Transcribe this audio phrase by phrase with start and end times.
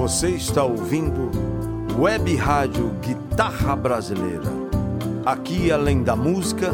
[0.00, 1.30] Você está ouvindo
[1.98, 4.50] Web Rádio Guitarra Brasileira.
[5.26, 6.72] Aqui, além da música,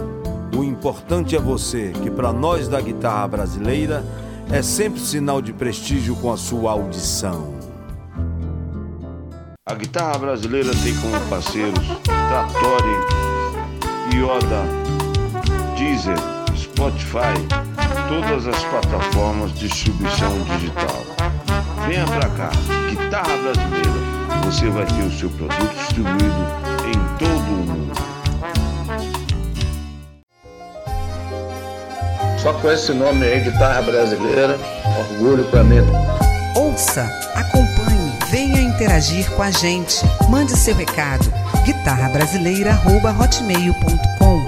[0.57, 4.05] o importante é você, que para nós da guitarra brasileira
[4.49, 7.53] é sempre sinal de prestígio com a sua audição.
[9.67, 12.95] A guitarra brasileira tem como parceiros Trattori,
[14.15, 14.63] Yoda,
[15.77, 16.17] Deezer,
[16.57, 17.35] Spotify,
[18.09, 21.16] todas as plataformas de distribuição digital.
[21.87, 22.51] Venha pra cá,
[22.91, 24.01] Guitarra Brasileira.
[24.45, 26.47] Você vai ter o seu produto distribuído
[26.87, 27.93] em todo o mundo.
[32.39, 34.59] Só com esse nome aí, Guitarra Brasileira,
[34.99, 35.79] orgulho para mim.
[36.57, 37.03] Ouça,
[37.35, 40.05] acompanhe, venha interagir com a gente.
[40.29, 41.33] Mande seu recado.
[41.65, 44.46] guitarrabrasileira.hotmail.com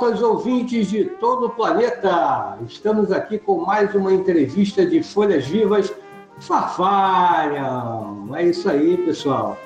[0.00, 2.56] internautas ouvintes de todo o planeta!
[2.66, 5.92] Estamos aqui com mais uma entrevista de Folhas Vivas
[6.38, 8.30] Farfalham!
[8.34, 9.58] É isso aí, pessoal.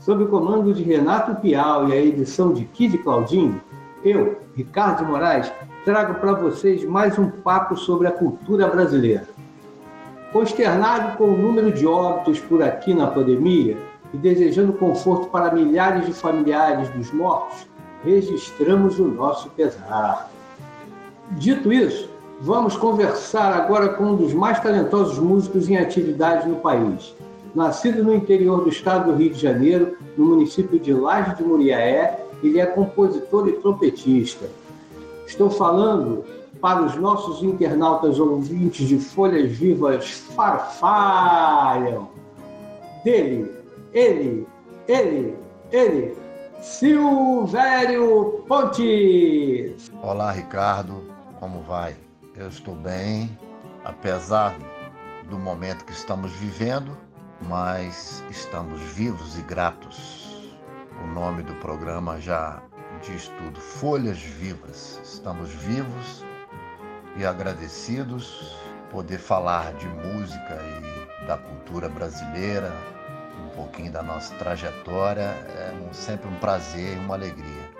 [0.00, 3.60] Sob o comando de Renato Pial e a edição de Kid Claudinho,
[4.04, 5.52] eu, Ricardo Moraes,
[5.84, 9.28] trago para vocês mais um papo sobre a cultura brasileira.
[10.32, 13.78] Consternado com o número de óbitos por aqui na pandemia
[14.12, 17.68] e desejando conforto para milhares de familiares dos mortos,
[18.06, 20.30] registramos o nosso pesar.
[21.32, 22.08] Dito isso,
[22.40, 27.14] vamos conversar agora com um dos mais talentosos músicos em atividade no país.
[27.52, 32.24] Nascido no interior do estado do Rio de Janeiro, no município de Laje de Muriaé,
[32.42, 34.46] ele é compositor e trompetista.
[35.26, 36.24] Estou falando
[36.60, 42.08] para os nossos internautas ouvintes de Folhas Vivas farfalham.
[43.02, 43.50] Dele,
[43.92, 44.46] ele,
[44.86, 45.34] ele,
[45.72, 46.16] ele,
[46.66, 49.88] Silvério Pontes.
[50.02, 51.96] Olá, Ricardo, como vai?
[52.34, 53.38] Eu estou bem,
[53.84, 54.58] apesar
[55.30, 56.98] do momento que estamos vivendo,
[57.48, 60.52] mas estamos vivos e gratos.
[61.04, 62.60] O nome do programa já
[63.00, 65.00] diz tudo: Folhas Vivas.
[65.04, 66.24] Estamos vivos
[67.16, 68.58] e agradecidos
[68.90, 70.58] poder falar de música
[71.22, 72.72] e da cultura brasileira,
[73.56, 75.22] pouquinho da nossa trajetória.
[75.22, 77.70] É um, sempre um prazer e uma alegria.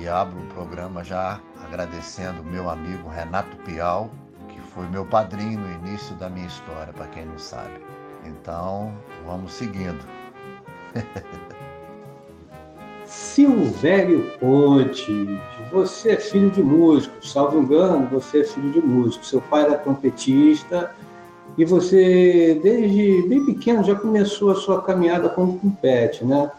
[0.00, 4.10] E abro o programa já agradecendo meu amigo Renato Pial,
[4.48, 7.80] que foi meu padrinho no início da minha história, para quem não sabe.
[8.24, 8.92] Então,
[9.24, 10.04] vamos seguindo.
[13.04, 15.40] Silvério Ponte,
[15.72, 19.26] você é filho de músico, salvo engano, você é filho de músico.
[19.26, 20.94] Seu pai era trompetista
[21.58, 26.50] e você, desde bem pequeno, já começou a sua caminhada como trompete, né?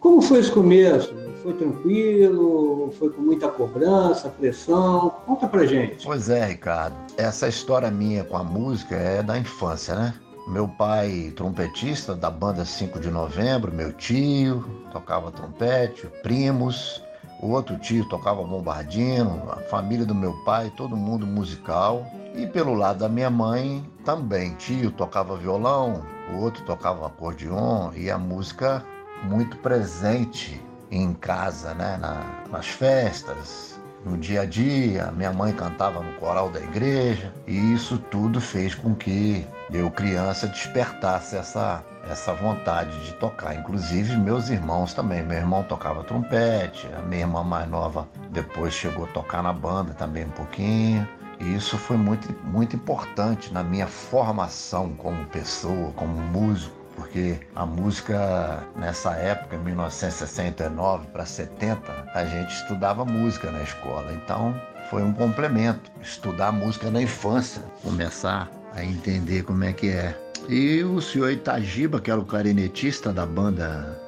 [0.00, 1.12] Como foi esse começo?
[1.42, 2.92] Foi tranquilo?
[2.98, 5.10] Foi com muita cobrança, pressão?
[5.26, 6.04] Conta pra gente.
[6.04, 6.96] Pois é, Ricardo.
[7.16, 10.14] Essa história minha com a música é da infância, né?
[10.48, 17.02] Meu pai, trompetista da banda 5 de novembro, meu tio tocava trompete, primos,
[17.40, 22.04] o outro tio tocava bombardino, a família do meu pai, todo mundo musical.
[22.34, 28.10] E pelo lado da minha mãe também, tio tocava violão, o outro tocava acordeon e
[28.10, 28.84] a música
[29.24, 30.60] muito presente
[30.90, 31.96] em casa, né?
[32.00, 35.12] Na, nas festas, no dia a dia.
[35.12, 40.46] Minha mãe cantava no coral da igreja e isso tudo fez com que eu, criança,
[40.48, 43.54] despertasse essa, essa vontade de tocar.
[43.54, 45.22] Inclusive meus irmãos também.
[45.22, 49.94] Meu irmão tocava trompete, a minha irmã mais nova depois chegou a tocar na banda
[49.94, 51.06] também um pouquinho.
[51.40, 57.64] E isso foi muito, muito importante na minha formação como pessoa, como músico porque a
[57.64, 61.80] música nessa época, 1969 para 70,
[62.12, 64.12] a gente estudava música na escola.
[64.12, 70.27] Então foi um complemento estudar música na infância, começar a entender como é que é.
[70.48, 74.00] E o senhor Itagiba, que era o clarinetista da banda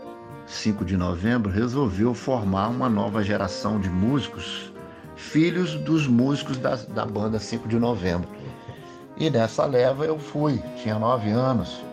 [0.46, 4.72] 5 de novembro, resolveu formar uma nova geração de músicos,
[5.16, 8.26] filhos dos músicos da, da banda 5 de novembro.
[9.18, 11.84] E nessa leva eu fui, tinha nove anos,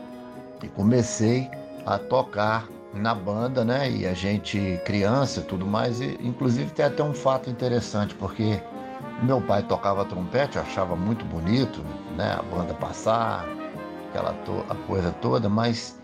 [0.64, 1.52] e comecei
[1.86, 3.92] a tocar na banda, né?
[3.92, 8.62] E a gente, criança tudo mais, e inclusive tem até um fato interessante, porque
[9.22, 11.84] meu pai tocava trompete, achava muito bonito,
[12.16, 12.32] né?
[12.40, 13.46] A banda passar,
[14.10, 16.00] aquela to a coisa toda, mas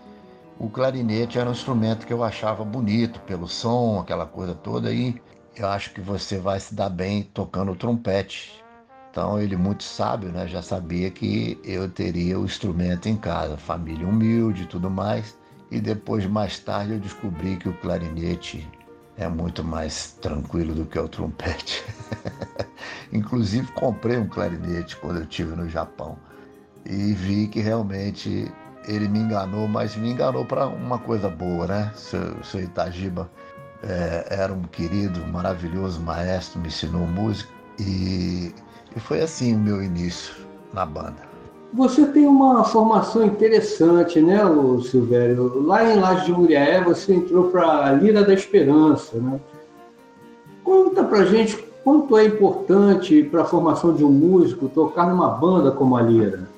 [0.58, 5.20] o clarinete era um instrumento que eu achava bonito pelo som, aquela coisa toda, e
[5.56, 8.62] eu acho que você vai se dar bem tocando trompete.
[9.10, 14.06] Então ele muito sábio, né, já sabia que eu teria o instrumento em casa, família
[14.06, 15.36] humilde e tudo mais,
[15.70, 18.68] E depois, mais tarde, eu descobri que o clarinete
[19.16, 21.84] é muito mais tranquilo do que o trompete.
[23.12, 26.16] Inclusive, comprei um clarinete quando eu estive no Japão
[26.86, 28.52] e vi que realmente
[28.86, 31.92] ele me enganou, mas me enganou para uma coisa boa, né?
[31.94, 33.30] Seu, seu Itagiba
[33.82, 38.52] é, era um querido, maravilhoso maestro, me ensinou música e,
[38.94, 40.34] e foi assim o meu início
[40.72, 41.34] na banda.
[41.72, 44.38] Você tem uma formação interessante, né,
[44.88, 45.60] Silvério?
[45.66, 49.40] Lá em Laje de Muriaé você entrou para a Lira da Esperança, né?
[50.62, 55.72] Conta pra gente quanto é importante para a formação de um músico tocar numa banda
[55.72, 56.48] como a Lira.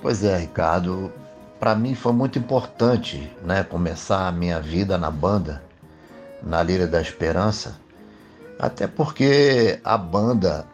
[0.00, 1.12] Pois é, Ricardo.
[1.58, 5.60] Para mim foi muito importante, né, começar a minha vida na banda,
[6.40, 7.80] na Lira da Esperança,
[8.60, 10.64] até porque a banda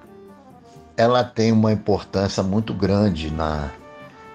[0.95, 3.71] ela tem uma importância muito grande na,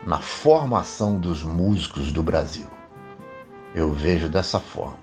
[0.08, 2.66] na formação dos músicos do Brasil.
[3.76, 4.98] Eu vejo dessa forma.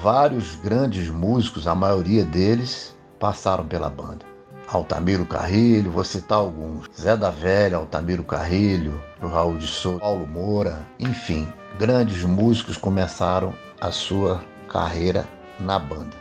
[0.00, 4.33] Vários grandes músicos, a maioria deles, passaram pela banda.
[4.68, 6.88] Altamiro Carrilho, vou citar alguns.
[6.98, 11.46] Zé da Velha, Altamiro Carrilho, Raul de Souza, Paulo Moura, enfim,
[11.78, 15.26] grandes músicos começaram a sua carreira
[15.60, 16.16] na banda.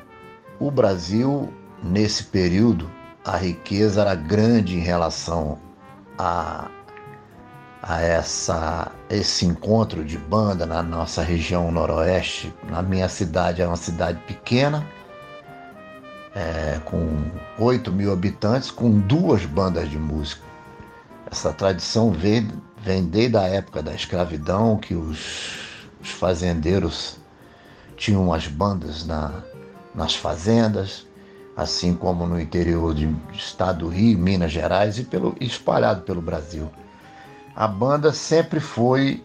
[0.60, 1.52] O Brasil,
[1.82, 2.90] nesse período,
[3.26, 5.58] a riqueza era grande em relação
[6.18, 6.70] a,
[7.82, 12.54] a essa, esse encontro de banda na nossa região noroeste.
[12.70, 14.86] Na minha cidade era uma cidade pequena,
[16.36, 20.42] é, com 8 mil habitantes, com duas bandas de música.
[21.32, 22.50] Essa tradição vem,
[22.82, 27.18] vem desde a época da escravidão, que os, os fazendeiros
[27.96, 29.32] tinham as bandas na,
[29.94, 31.06] nas fazendas,
[31.56, 36.70] assim como no interior do estado do Rio, Minas Gerais e pelo, espalhado pelo Brasil.
[37.56, 39.24] A banda sempre foi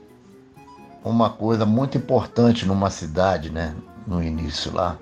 [1.03, 3.75] uma coisa muito importante numa cidade, né?
[4.07, 4.99] No início lá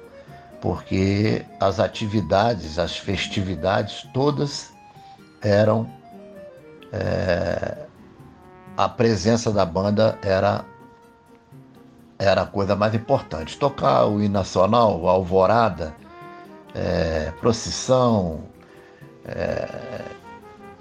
[0.67, 4.73] porque as atividades, as festividades, todas
[5.41, 5.89] eram.
[6.93, 7.87] É,
[8.77, 10.65] a presença da banda era,
[12.19, 13.57] era a coisa mais importante.
[13.57, 15.95] Tocar o hino nacional, a alvorada,
[16.75, 18.43] é, procissão,
[19.25, 19.69] é,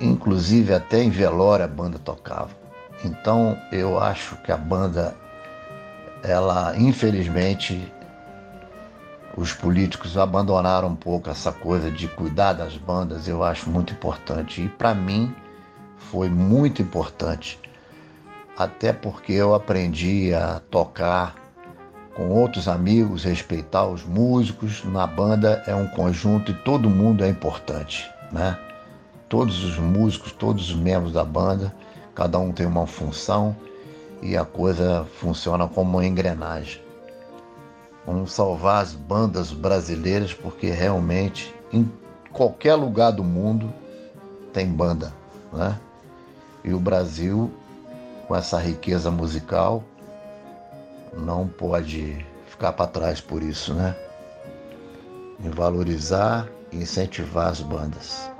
[0.01, 2.49] inclusive até em velório a banda tocava.
[3.03, 5.15] Então eu acho que a banda,
[6.23, 7.93] ela infelizmente
[9.37, 14.61] os políticos abandonaram um pouco essa coisa de cuidar das bandas, eu acho muito importante.
[14.61, 15.35] E para mim
[15.97, 17.59] foi muito importante,
[18.57, 21.35] até porque eu aprendi a tocar
[22.15, 24.83] com outros amigos, respeitar os músicos.
[24.85, 28.57] Na banda é um conjunto e todo mundo é importante, né?
[29.27, 31.75] Todos os músicos, todos os membros da banda,
[32.13, 33.53] cada um tem uma função
[34.21, 36.84] e a coisa funciona como uma engrenagem.
[38.05, 41.91] Vamos salvar as bandas brasileiras, porque realmente em
[42.31, 43.73] qualquer lugar do mundo
[44.53, 45.11] tem banda,
[45.51, 45.79] né?
[46.63, 47.51] E o Brasil,
[48.27, 49.83] com essa riqueza musical,
[51.13, 53.95] não pode ficar para trás por isso, né?
[55.43, 58.34] E valorizar e incentivar as bandas.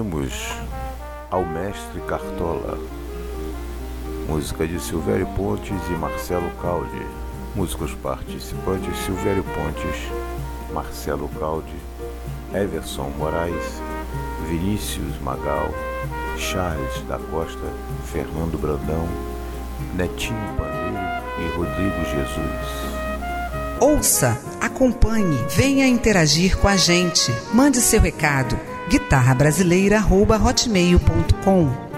[0.00, 0.32] Ouvimos
[1.30, 2.78] ao mestre Cartola,
[4.26, 7.06] música de Silvério Pontes e Marcelo Caldi,
[7.54, 10.10] músicos participantes Silvério Pontes,
[10.72, 11.76] Marcelo Caldi,
[12.54, 13.82] Everson Moraes,
[14.48, 15.68] Vinícius Magal,
[16.38, 17.70] Charles da Costa,
[18.10, 19.06] Fernando Brandão,
[19.94, 20.96] Netinho Paneiro
[21.38, 23.00] e Rodrigo Jesus.
[23.78, 27.30] Ouça, acompanhe, venha interagir com a gente.
[27.52, 31.90] Mande seu recado guitarrabrasileira.hotmail.com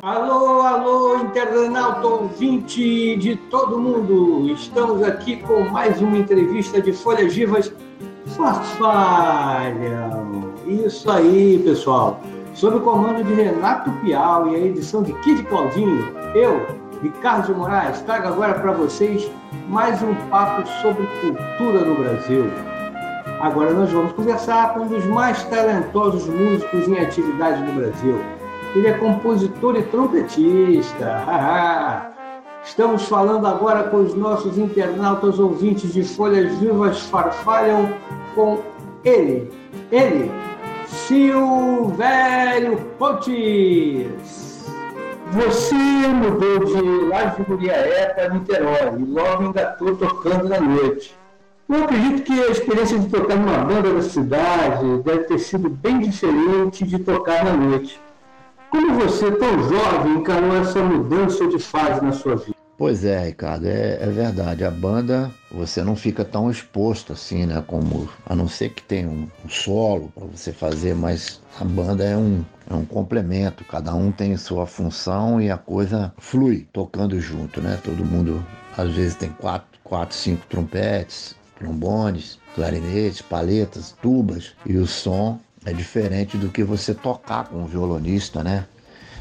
[0.00, 4.50] Alô, alô, internauta ouvinte de todo mundo!
[4.50, 7.70] Estamos aqui com mais uma entrevista de Folhas Vivas
[8.28, 9.74] Farfalham.
[10.66, 12.18] Isso aí, pessoal.
[12.54, 16.66] Sob o comando de Renato Piau e a edição de Kid Claudinho, eu,
[17.02, 19.30] Ricardo Moraes, trago agora para vocês
[19.68, 22.50] mais um papo sobre cultura no Brasil.
[23.40, 28.18] Agora nós vamos conversar com um dos mais talentosos músicos em atividade no Brasil.
[28.74, 31.24] Ele é compositor e trompetista.
[32.64, 37.94] Estamos falando agora com os nossos internautas ouvintes de Folhas Vivas Farfalham
[38.34, 38.58] com
[39.04, 39.50] ele,
[39.90, 40.30] ele,
[40.86, 44.08] Silvério Pontes.
[45.32, 51.17] Você mudou de Laje Muriaé para Niterói e logo engatou tocando na noite.
[51.68, 56.00] Eu acredito que a experiência de tocar numa banda da cidade deve ter sido bem
[56.00, 58.00] diferente de tocar na noite.
[58.70, 62.56] Como você, tão jovem, encarou essa mudança de fase na sua vida?
[62.78, 64.64] Pois é, Ricardo, é, é, verdade.
[64.64, 67.62] A banda, você não fica tão exposto assim, né?
[67.66, 72.02] Como, a não ser que tenha um, um solo para você fazer, mas a banda
[72.02, 73.62] é um, é um complemento.
[73.64, 77.78] Cada um tem sua função e a coisa flui tocando junto, né?
[77.84, 78.42] Todo mundo,
[78.74, 85.72] às vezes, tem quatro, quatro cinco trompetes, trombones, clarinetes, paletas, tubas e o som é
[85.72, 88.64] diferente do que você tocar com um violonista, né?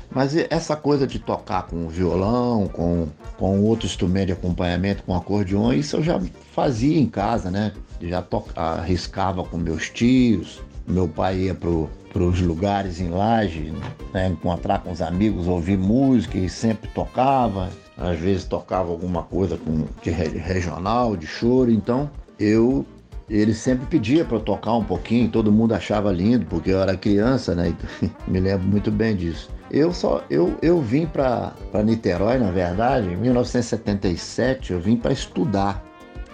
[0.09, 5.73] Mas essa coisa de tocar com violão, com, com outro instrumento de acompanhamento, com acordeon,
[5.73, 6.21] isso eu já
[6.53, 7.73] fazia em casa, né?
[8.01, 13.73] Já toca, arriscava com meus tios, meu pai ia para os lugares em laje,
[14.13, 14.29] né?
[14.29, 17.69] encontrar com os amigos, ouvir música e sempre tocava.
[17.97, 22.85] Às vezes tocava alguma coisa com, de regional, de choro, então eu
[23.29, 26.95] ele sempre pedia para eu tocar um pouquinho, todo mundo achava lindo, porque eu era
[26.95, 27.75] criança, né?
[28.27, 29.49] Me lembro muito bem disso.
[29.69, 31.53] Eu só eu, eu vim para
[31.83, 35.83] Niterói, na verdade, em 1977, eu vim para estudar,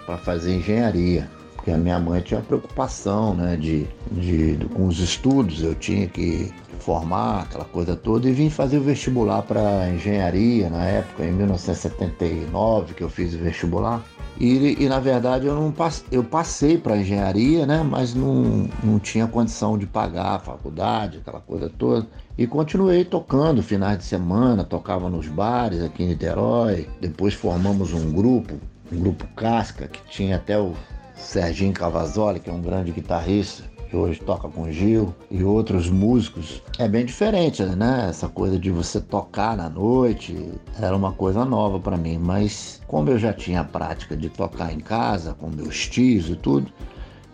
[0.06, 1.28] para fazer engenharia.
[1.56, 6.06] Porque a minha mãe tinha preocupação, né, de, de, de, com os estudos, eu tinha
[6.06, 11.32] que formar aquela coisa toda e vim fazer o vestibular para engenharia na época, em
[11.32, 14.04] 1979 que eu fiz o vestibular.
[14.38, 17.82] E, e na verdade eu não passe, eu passei para engenharia, né?
[17.82, 22.06] Mas não, não tinha condição de pagar a faculdade, aquela coisa toda.
[22.36, 26.88] E continuei tocando finais de semana, tocava nos bares aqui em Niterói.
[27.00, 28.54] Depois formamos um grupo,
[28.92, 30.72] um grupo Casca, que tinha até o
[31.14, 36.60] Serginho Cavazoli, que é um grande guitarrista que hoje toca com Gil e outros músicos,
[36.80, 38.08] é bem diferente, né?
[38.08, 40.36] Essa coisa de você tocar na noite
[40.80, 44.72] era uma coisa nova para mim, mas como eu já tinha a prática de tocar
[44.72, 46.72] em casa com meus tios e tudo,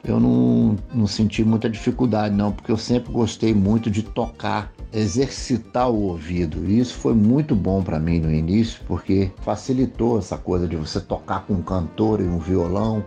[0.05, 5.89] eu não, não senti muita dificuldade não, porque eu sempre gostei muito de tocar, exercitar
[5.91, 6.67] o ouvido.
[6.67, 11.01] E isso foi muito bom para mim no início, porque facilitou essa coisa de você
[11.01, 13.03] tocar com um cantor e um violão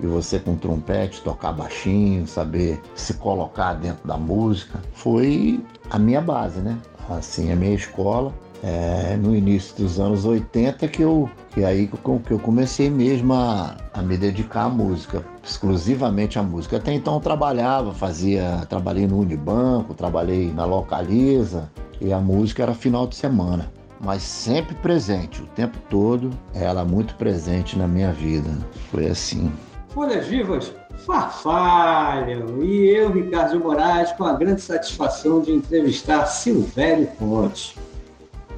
[0.00, 5.60] e você com trompete tocar baixinho, saber se colocar dentro da música, foi
[5.90, 6.78] a minha base, né?
[7.08, 8.32] Assim, a minha escola.
[8.62, 11.86] É, no início dos anos 80 que eu que aí
[12.24, 16.78] que eu comecei mesmo a, a me dedicar à música, exclusivamente à música.
[16.78, 23.06] Até então trabalhava, fazia, trabalhei no Unibanco, trabalhei na Localiza e a música era final
[23.06, 28.50] de semana mas sempre presente, o tempo todo, ela muito presente na minha vida.
[28.90, 29.50] Foi assim.
[29.96, 30.74] Folhas Vivas
[31.06, 32.62] farfalham.
[32.62, 37.74] E eu, Ricardo Moraes, com a grande satisfação de entrevistar Silvério Pontes.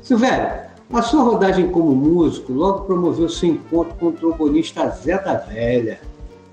[0.02, 5.35] Silvério, a sua rodagem como músico logo promoveu seu encontro com o trombonista Zé da
[5.35, 6.00] Velha,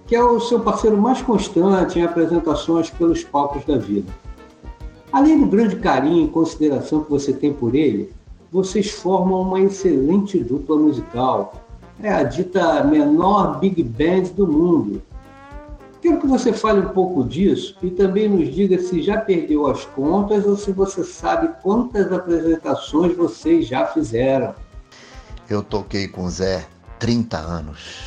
[0.06, 4.13] que é o seu parceiro mais constante em apresentações pelos palcos da vida.
[5.12, 8.13] Além do grande carinho e consideração que você tem por ele,
[8.51, 11.64] vocês formam uma excelente dupla musical
[12.06, 15.02] é a dita menor big band do mundo.
[16.00, 19.86] Quero que você fale um pouco disso e também nos diga se já perdeu as
[19.86, 24.54] contas ou se você sabe quantas apresentações vocês já fizeram.
[25.50, 26.68] Eu toquei com o Zé
[27.00, 28.04] 30 anos,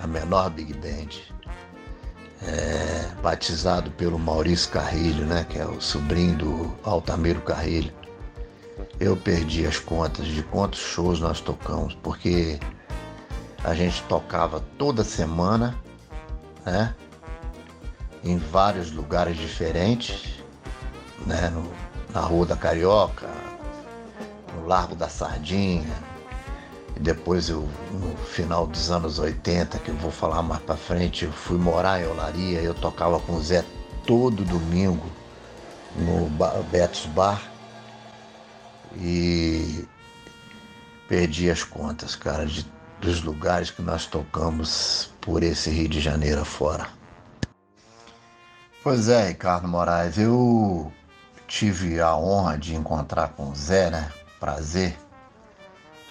[0.00, 1.34] a menor big band.
[2.46, 7.92] é, batizado pelo Maurício Carrilho, né, que é o sobrinho do Altamiro Carrilho.
[8.98, 12.58] Eu perdi as contas de quantos shows nós tocamos, porque
[13.64, 15.74] a gente tocava toda semana,
[16.64, 16.94] né?
[18.22, 20.42] Em vários lugares diferentes,
[21.26, 21.48] né?
[21.48, 21.72] No,
[22.12, 23.28] na Rua da Carioca,
[24.54, 25.96] no Largo da Sardinha,
[26.94, 31.24] e depois eu, no final dos anos 80, que eu vou falar mais para frente,
[31.24, 33.64] eu fui morar em Olaria, eu tocava com o Zé
[34.06, 35.06] todo domingo
[35.96, 36.28] no
[36.70, 37.42] Betos Bar
[38.96, 39.88] e
[41.08, 42.64] perdi as contas, cara, de,
[43.04, 46.88] dos lugares que nós tocamos por esse Rio de Janeiro afora.
[48.82, 50.92] Pois é, Ricardo Moraes, eu
[51.46, 54.10] tive a honra de encontrar com o Zé, né?
[54.40, 54.96] Prazer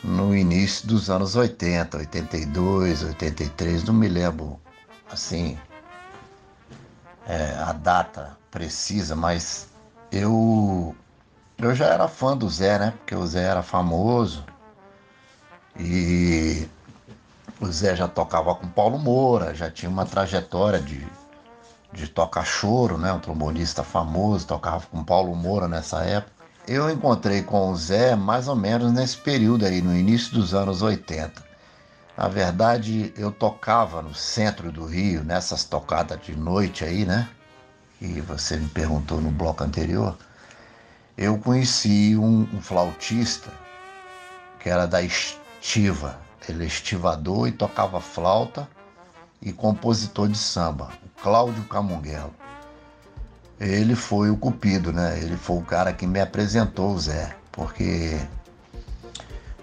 [0.04, 4.60] no início dos anos 80, 82, 83, não me lembro
[5.10, 5.58] assim
[7.26, 9.70] é, a data precisa, mas
[10.12, 10.96] eu
[11.58, 12.94] eu já era fã do Zé, né?
[12.98, 14.44] Porque o Zé era famoso
[15.80, 16.68] e
[17.64, 21.06] o Zé já tocava com Paulo Moura, já tinha uma trajetória de,
[21.92, 23.12] de tocar choro, né?
[23.14, 26.34] Um trombonista famoso, tocava com Paulo Moura nessa época.
[26.68, 30.82] Eu encontrei com o Zé mais ou menos nesse período aí, no início dos anos
[30.82, 31.42] 80.
[32.18, 37.28] Na verdade, eu tocava no centro do Rio, nessas tocadas de noite aí, né?
[37.98, 40.18] Que você me perguntou no bloco anterior.
[41.18, 43.50] Eu conheci um, um flautista
[44.60, 46.23] que era da Estiva.
[46.48, 48.68] Ele é estivador e tocava flauta
[49.42, 52.34] e compositor de samba, o Cláudio Camunguelo
[53.60, 55.20] ele foi o cupido, né?
[55.20, 58.20] Ele foi o cara que me apresentou o Zé, porque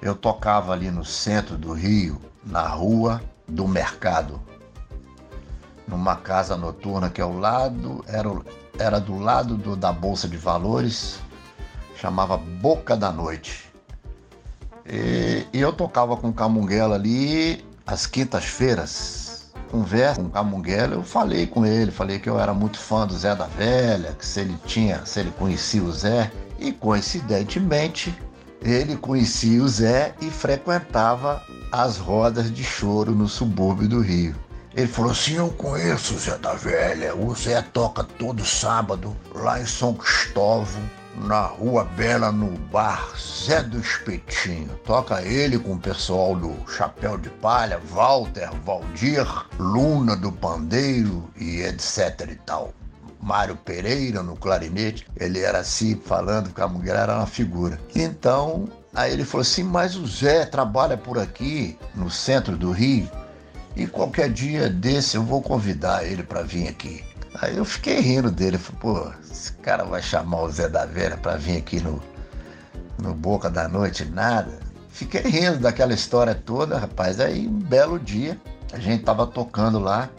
[0.01, 4.41] eu tocava ali no centro do Rio, na rua do mercado,
[5.87, 8.31] numa casa noturna que é ao lado, era,
[8.79, 11.21] era do lado do, da Bolsa de Valores,
[11.97, 13.70] chamava Boca da Noite.
[14.87, 21.65] E, e eu tocava com Camunguela ali às quintas-feiras, conversa com Camunguela, eu falei com
[21.65, 25.05] ele, falei que eu era muito fã do Zé da Velha, que se ele tinha,
[25.05, 28.15] se ele conhecia o Zé, e coincidentemente
[28.63, 34.35] ele conhecia o Zé e frequentava as rodas de choro no subúrbio do Rio.
[34.75, 39.61] Ele falou assim: Eu conheço o Zé da Velha, o Zé toca todo sábado lá
[39.61, 40.83] em São Cristóvão
[41.17, 44.69] na Rua Bela, no bar Zé do Espetinho.
[44.85, 49.27] Toca ele com o pessoal do Chapéu de Palha, Walter, Valdir,
[49.59, 52.73] Luna do Pandeiro e etc e tal.
[53.21, 57.79] Mário Pereira no clarinete, ele era assim, falando que a mulher era uma figura.
[57.95, 63.11] Então, aí ele falou assim: Mas o Zé trabalha por aqui, no centro do Rio,
[63.77, 67.05] e qualquer dia desse eu vou convidar ele para vir aqui.
[67.35, 71.17] Aí eu fiquei rindo dele, falei, pô, esse cara vai chamar o Zé da Velha
[71.17, 72.03] para vir aqui no,
[72.99, 74.59] no Boca da Noite, nada.
[74.89, 77.21] Fiquei rindo daquela história toda, rapaz.
[77.21, 78.39] Aí um belo dia,
[78.73, 80.11] a gente tava tocando lá.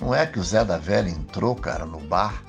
[0.00, 2.42] Não é que o Zé da Velha entrou, cara, no bar,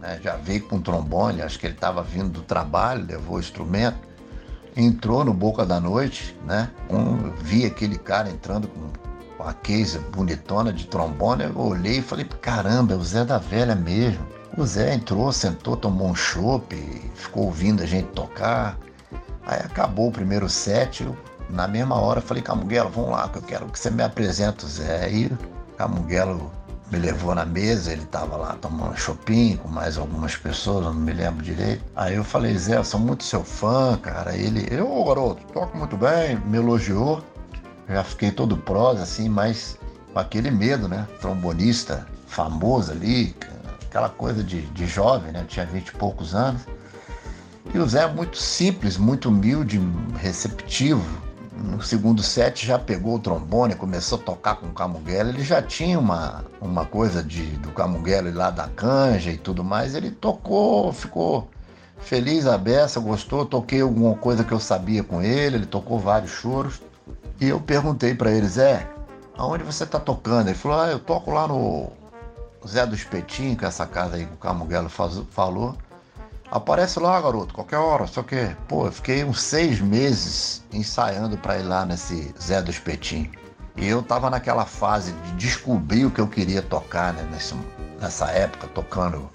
[0.00, 0.20] né?
[0.22, 3.98] Já veio com trombone, acho que ele tava vindo do trabalho, levou o instrumento.
[4.76, 6.70] Entrou no Boca da Noite, né?
[6.88, 8.88] Um, vi aquele cara entrando com
[9.46, 13.74] a case bonitona de trombone, eu olhei e falei, caramba, é o Zé da Velha
[13.74, 14.26] mesmo.
[14.56, 16.74] O Zé entrou, sentou, tomou um chopp,
[17.14, 18.78] ficou ouvindo a gente tocar.
[19.46, 21.16] Aí acabou o primeiro set, eu,
[21.50, 24.68] na mesma hora falei, Camuguelo, vamos lá, que eu quero que você me apresente o
[24.68, 25.04] Zé.
[25.04, 25.32] Aí
[25.76, 26.50] Camuguelo
[26.90, 31.12] me levou na mesa, ele estava lá tomando shopping com mais algumas pessoas, não me
[31.12, 31.82] lembro direito.
[31.96, 34.36] Aí eu falei, Zé, eu sou muito seu fã, cara.
[34.36, 37.22] Ele, eu, garoto, toco muito bem, me elogiou
[37.92, 39.78] já fiquei todo prós, assim, mas
[40.12, 41.06] com aquele medo, né?
[41.20, 43.34] Trombonista famoso ali,
[43.86, 45.44] aquela coisa de, de jovem, né?
[45.48, 46.62] Tinha vinte e poucos anos.
[47.74, 49.80] E o Zé é muito simples, muito humilde,
[50.18, 51.04] receptivo.
[51.56, 55.28] No segundo set já pegou o trombone, começou a tocar com o Camuguela.
[55.28, 59.94] Ele já tinha uma, uma coisa de, do Camuguela lá da canja e tudo mais.
[59.94, 61.48] Ele tocou, ficou
[61.98, 63.46] feliz a beça, gostou.
[63.46, 66.80] Toquei alguma coisa que eu sabia com ele, ele tocou vários choros.
[67.42, 68.88] E eu perguntei para ele, Zé,
[69.36, 70.46] aonde você tá tocando?
[70.46, 71.90] Ele falou, ah, eu toco lá no
[72.64, 75.76] Zé do Espetinho, que é essa casa aí que o Camuguelo falou.
[76.48, 81.58] Aparece lá, garoto, qualquer hora, só que, pô, eu fiquei uns seis meses ensaiando para
[81.58, 83.28] ir lá nesse Zé do Espetinho.
[83.74, 87.56] E eu tava naquela fase de descobrir o que eu queria tocar, né, nesse,
[88.00, 89.28] nessa época, tocando.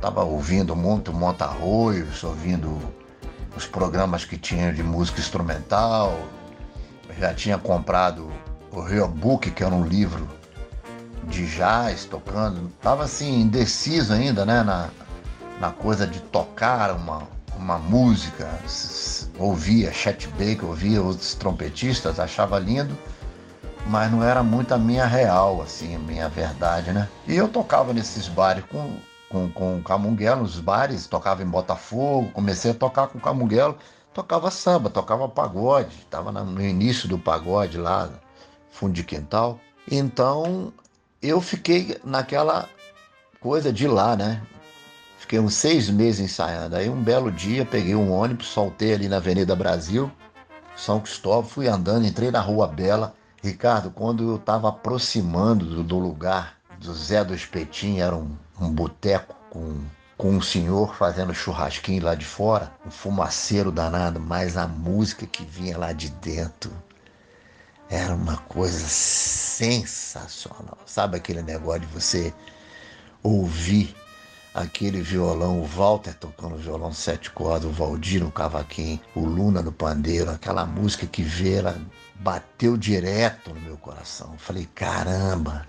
[0.00, 2.76] Tava ouvindo muito Monta Arroios, ouvindo
[3.56, 6.18] os programas que tinha de música instrumental,
[7.18, 8.30] já tinha comprado
[8.70, 10.28] o Real Book, que era um livro
[11.24, 12.70] de jazz tocando.
[12.80, 14.62] Tava assim, indeciso ainda, né?
[14.62, 14.90] Na,
[15.60, 17.22] na coisa de tocar uma,
[17.56, 18.48] uma música.
[19.38, 22.96] Ouvia Chet Baker, ouvia os trompetistas, achava lindo,
[23.86, 27.08] mas não era muito a minha real, assim, a minha verdade, né?
[27.26, 28.96] E eu tocava nesses bares com,
[29.30, 33.78] com, com Camunguelo, nos bares, tocava em Botafogo, comecei a tocar com Camunguelo,
[34.12, 38.10] tocava samba, tocava pagode, estava no início do pagode lá,
[38.70, 39.58] fundo de quintal.
[39.90, 40.72] Então
[41.22, 42.68] eu fiquei naquela
[43.40, 44.42] coisa de lá, né?
[45.18, 46.76] Fiquei uns seis meses ensaiando.
[46.76, 50.10] Aí um belo dia peguei um ônibus, soltei ali na Avenida Brasil,
[50.76, 53.14] São Cristóvão, fui andando, entrei na Rua Bela.
[53.42, 59.34] Ricardo, quando eu estava aproximando do, lugar do Zé do Espetinho, era um, um boteco
[59.48, 59.80] com,
[60.20, 65.42] com um senhor fazendo churrasquinho lá de fora, um fumaceiro danado, mas a música que
[65.46, 66.70] vinha lá de dentro
[67.88, 70.76] era uma coisa sensacional.
[70.84, 72.34] Sabe aquele negócio de você
[73.22, 73.96] ouvir
[74.54, 79.72] aquele violão, o Walter tocando violão sete cordas, o Valdir no cavaquinho, o Luna no
[79.72, 81.80] pandeiro, aquela música que veio, ela
[82.16, 84.34] bateu direto no meu coração.
[84.36, 85.64] Falei, caramba,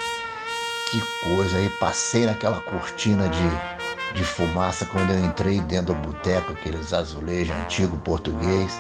[0.92, 1.56] que coisa.
[1.56, 3.81] Aí passei naquela cortina de,
[4.14, 8.80] de fumaça quando eu entrei dentro do boteco, aqueles azulejos antigo português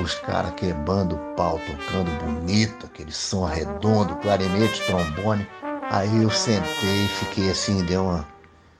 [0.00, 5.46] os caras quebrando o pau, tocando bonito, aquele som redondo, clarinete, trombone.
[5.90, 8.28] Aí eu sentei, fiquei assim, deu uma,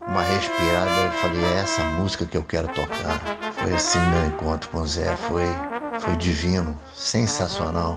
[0.07, 3.21] uma respirada e falei, é essa música que eu quero tocar.
[3.53, 5.47] Foi assim meu encontro com o Zé, foi,
[6.01, 7.97] foi divino, sensacional.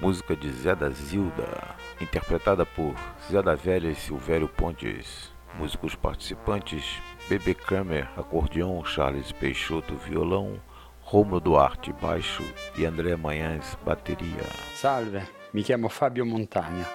[0.00, 2.94] Música de Zé da Zilda, interpretada por
[3.28, 5.32] Zé da Velha e Silvério Pontes.
[5.58, 6.84] Músicos participantes:
[7.28, 10.60] Bebê Kramer, acordeão, Charles Peixoto, violão,
[11.00, 12.44] Romulo Duarte, baixo
[12.76, 14.46] e André Manhães, bateria.
[14.72, 16.86] Salve, mi chiamo Fabio Montagna.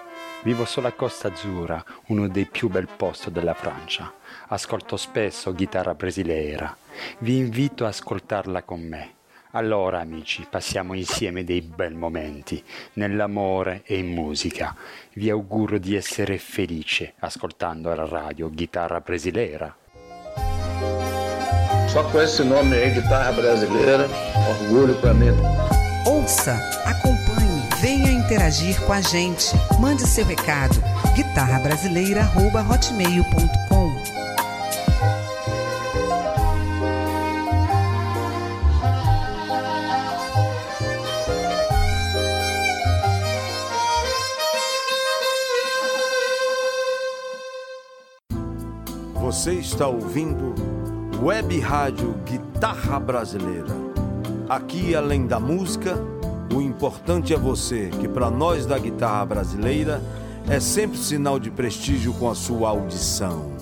[0.42, 4.12] Vivo sulla Costa Azzurra, uno dei più bel posti della Francia.
[4.48, 6.74] Ascolto spesso chitarra brasileira.
[7.18, 9.15] Vi invito a ascoltarla con me.
[9.56, 12.62] Allora amici, passiamo insieme dei bei momenti,
[12.94, 14.76] nell'amore e in musica.
[15.14, 19.74] Vi auguro di essere felice ascoltando la radio Chitarra Brasileira.
[21.88, 24.06] Só com esse nome aí, guitarra brasileira,
[24.60, 25.32] orgulho para mim.
[26.04, 26.52] Ouça,
[26.84, 29.54] acompanhe, venha interagir com a gente.
[29.80, 30.74] Mande seu recado.
[31.14, 33.85] guitarrabrasileira@hotmail.com.
[49.36, 50.54] Você está ouvindo
[51.22, 53.76] Web Rádio Guitarra Brasileira.
[54.48, 55.94] Aqui, além da música,
[56.54, 60.02] o importante é você, que para nós da guitarra brasileira
[60.48, 63.52] é sempre sinal de prestígio com a sua audição.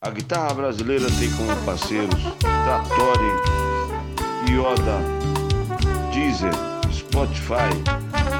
[0.00, 3.32] A guitarra brasileira tem como parceiros Trattori,
[4.48, 5.00] Yoda,
[6.12, 6.54] Deezer,
[6.92, 7.74] Spotify,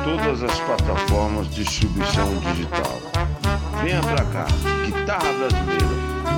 [0.05, 3.44] todas as plataformas de distribuição digital.
[3.83, 4.47] Venha pra cá,
[4.85, 5.87] Guitarra Brasileira.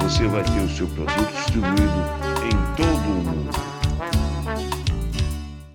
[0.03, 1.83] Você vai ter o seu produto distribuído
[2.45, 3.51] em todo o mundo.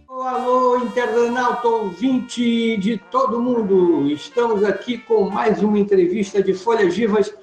[0.09, 4.07] Alô, internauta ouvinte de todo mundo!
[4.09, 7.33] Estamos aqui com mais uma entrevista de Folhas Vivas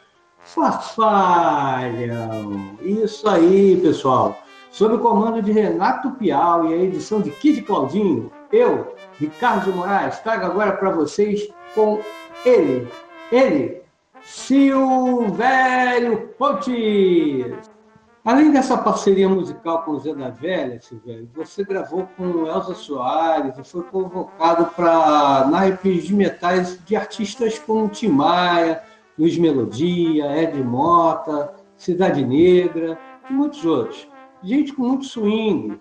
[0.41, 1.89] Farfalham.
[2.81, 4.39] Isso aí, pessoal.
[4.71, 10.19] Sob o comando de Renato Piau e a edição de Kid Claudinho, eu, Ricardo Moraes,
[10.21, 12.01] trago agora para vocês com
[12.45, 12.87] ele,
[13.33, 13.78] ele,
[14.31, 17.71] Silvério Pontes.
[18.23, 23.57] Além dessa parceria musical com o Zé da Velha, Silvério, você gravou com Elza Soares
[23.59, 28.83] e foi convocado para naipes de metais de artistas como Tim Maia,
[29.19, 32.99] Luiz Melodia, Ed Mota, Cidade Negra
[33.31, 34.07] e muitos outros.
[34.43, 35.81] Gente com muito swing.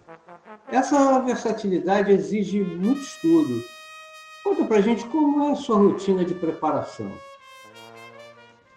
[0.72, 3.62] Essa versatilidade exige muito estudo.
[4.42, 7.12] Conta pra gente como é a sua rotina de preparação.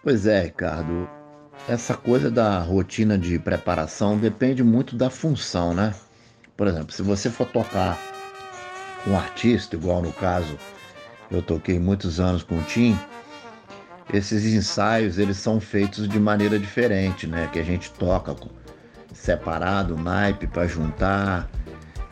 [0.03, 1.07] Pois é, Ricardo.
[1.69, 5.93] Essa coisa da rotina de preparação depende muito da função, né?
[6.57, 7.99] Por exemplo, se você for tocar
[9.03, 10.57] com um artista, igual no caso
[11.29, 12.97] eu toquei muitos anos com o Tim,
[14.11, 17.47] esses ensaios eles são feitos de maneira diferente, né?
[17.53, 18.35] Que a gente toca
[19.13, 21.47] separado, naipe para juntar,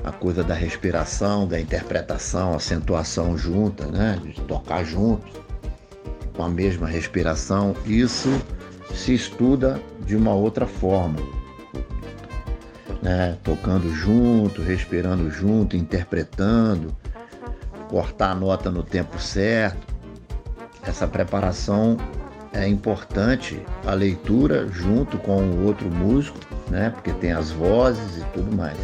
[0.04, 4.20] a coisa da respiração, da interpretação, acentuação junta, né?
[4.24, 5.49] De tocar junto
[6.36, 8.30] com a mesma respiração, isso
[8.94, 11.18] se estuda de uma outra forma.
[13.02, 13.38] Né?
[13.44, 16.96] Tocando junto, respirando junto, interpretando,
[17.90, 19.88] cortar a nota no tempo certo.
[20.84, 21.98] Essa preparação
[22.54, 26.38] é importante, a leitura junto com o outro músico,
[26.70, 26.90] né?
[26.90, 28.78] porque tem as vozes e tudo mais.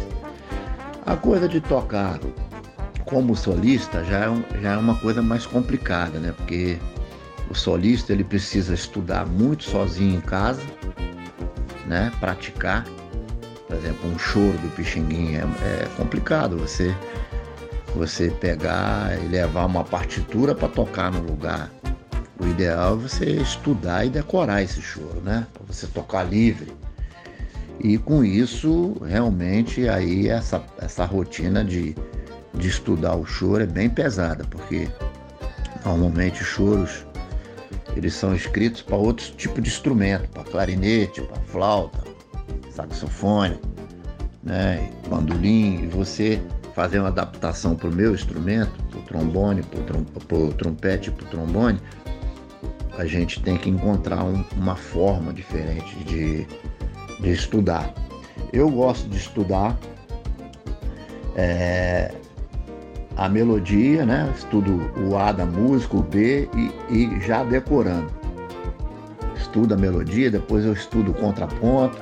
[1.04, 2.18] A coisa de tocar
[3.04, 6.34] como solista já é, um, já é uma coisa mais complicada, né?
[6.36, 6.78] porque
[7.50, 10.62] o solista ele precisa estudar muito sozinho em casa,
[11.86, 12.12] né?
[12.20, 12.84] Praticar.
[13.66, 16.94] Por exemplo, um choro do Pixinguinha é, é complicado você
[17.94, 21.70] você pegar e levar uma partitura para tocar no lugar.
[22.38, 25.46] O ideal é você estudar e decorar esse choro, né?
[25.66, 26.72] Você tocar livre.
[27.80, 31.96] E com isso, realmente, aí essa, essa rotina de,
[32.54, 34.88] de estudar o choro é bem pesada, porque
[35.84, 37.06] normalmente choros
[37.96, 42.04] eles são escritos para outros tipos de instrumento, para clarinete, para flauta,
[42.70, 43.58] saxofone,
[44.42, 46.40] né, bandolim, e você
[46.74, 51.28] fazer uma adaptação para o meu instrumento, para o trombone, para o trompete para o
[51.28, 51.80] trombone,
[52.98, 56.46] a gente tem que encontrar um, uma forma diferente de,
[57.18, 57.94] de estudar.
[58.52, 59.76] Eu gosto de estudar
[61.34, 62.14] é,
[63.16, 64.32] a melodia, né?
[64.36, 68.10] Estudo o A da música, o B e, e já decorando.
[69.36, 71.96] Estudo a melodia, depois eu estudo o contraponto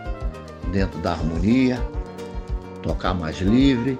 [0.72, 1.78] dentro da harmonia,
[2.82, 3.98] tocar mais livre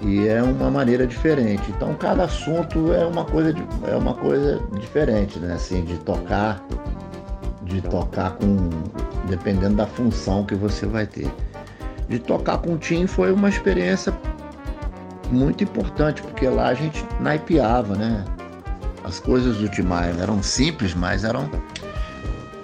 [0.00, 1.62] e é uma maneira diferente.
[1.70, 3.54] Então cada assunto é uma coisa
[3.86, 5.54] é uma coisa diferente, né?
[5.54, 6.64] Assim de tocar,
[7.62, 8.68] de tocar com
[9.28, 11.30] dependendo da função que você vai ter.
[12.08, 14.12] De tocar com o Tim foi uma experiência
[15.32, 18.24] muito importante, porque lá a gente naipeava, né?
[19.04, 21.50] As coisas do Timaya eram simples, mas eram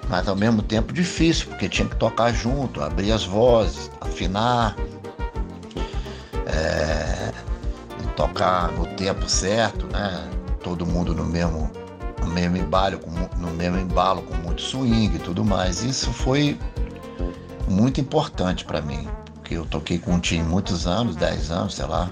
[0.09, 4.75] mas ao mesmo tempo difícil, porque tinha que tocar junto, abrir as vozes, afinar,
[6.47, 7.31] é,
[8.17, 10.29] tocar no tempo certo, né?
[10.63, 11.71] Todo mundo no mesmo,
[12.21, 15.83] no mesmo embalo, com, no mesmo embalo, com muito swing e tudo mais.
[15.83, 16.59] Isso foi
[17.69, 21.85] muito importante para mim, porque eu toquei com um time muitos anos, 10 anos, sei
[21.85, 22.11] lá,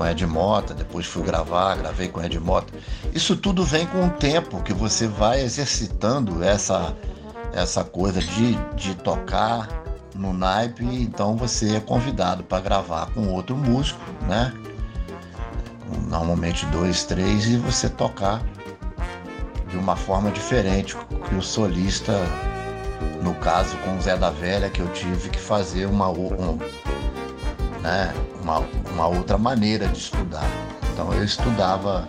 [0.00, 2.72] com Ed Mota, depois fui gravar, gravei com Ed Mota.
[3.12, 6.96] Isso tudo vem com o tempo que você vai exercitando essa
[7.52, 9.68] essa coisa de, de tocar
[10.14, 14.54] no naipe, então você é convidado para gravar com outro músico, né?
[16.08, 18.40] Normalmente dois, três, e você tocar
[19.68, 20.96] de uma forma diferente
[21.28, 22.14] que o solista,
[23.20, 26.58] no caso com o Zé da Velha, que eu tive que fazer uma, um,
[27.82, 28.14] né,
[28.50, 30.48] uma, uma outra maneira de estudar.
[30.92, 32.08] Então eu estudava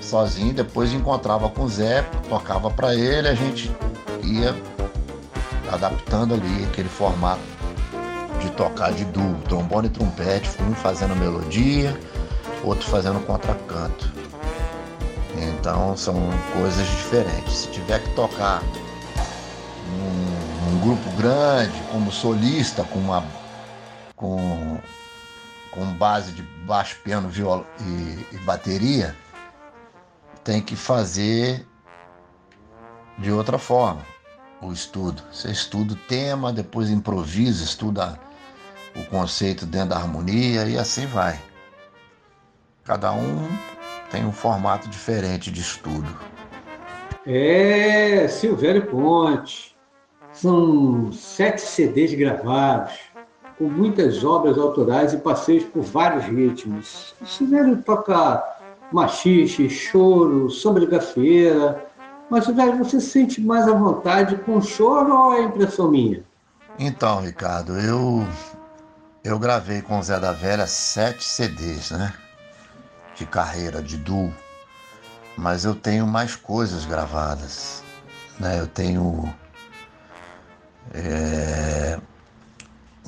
[0.00, 3.70] sozinho, depois encontrava com o Zé, tocava para ele, a gente
[4.24, 4.54] ia
[5.70, 7.42] adaptando ali aquele formato
[8.40, 11.98] de tocar de duo, trombone e trompete, um fazendo melodia,
[12.64, 14.10] outro fazendo contracanto.
[15.36, 16.14] Então são
[16.56, 17.52] coisas diferentes.
[17.52, 18.62] Se tiver que tocar
[19.92, 23.22] um, um grupo grande, como solista, com uma
[24.16, 24.78] com,
[25.72, 29.14] com base de baixo piano, viola e, e bateria,
[30.42, 31.66] tem que fazer
[33.18, 34.02] de outra forma
[34.60, 35.22] o estudo.
[35.32, 38.18] Você estuda o tema, depois improvisa, estuda
[38.96, 41.40] o conceito dentro da harmonia e assim vai.
[42.84, 43.46] Cada um
[44.10, 46.08] tem um formato diferente de estudo.
[47.26, 49.76] É, Silvério Ponte.
[50.32, 52.92] São sete CDs gravados,
[53.58, 57.14] com muitas obras autorais e passeios por vários ritmos.
[57.20, 58.42] O Silvério toca
[58.92, 61.84] machixe, choro, sombra de gafieira,
[62.30, 66.22] mas, velho, você se sente mais à vontade com choro ou é impressão minha?
[66.78, 68.26] Então, Ricardo, eu
[69.24, 72.12] eu gravei com o Zé da Velha sete CDs, né?
[73.14, 74.32] De carreira, de duo.
[75.36, 77.82] Mas eu tenho mais coisas gravadas.
[78.38, 78.60] Né?
[78.60, 79.34] Eu tenho
[80.94, 81.98] é,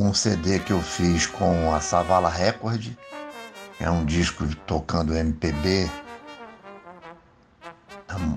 [0.03, 2.88] um CD que eu fiz com a Savala Record,
[3.78, 5.88] é um disco tocando MPB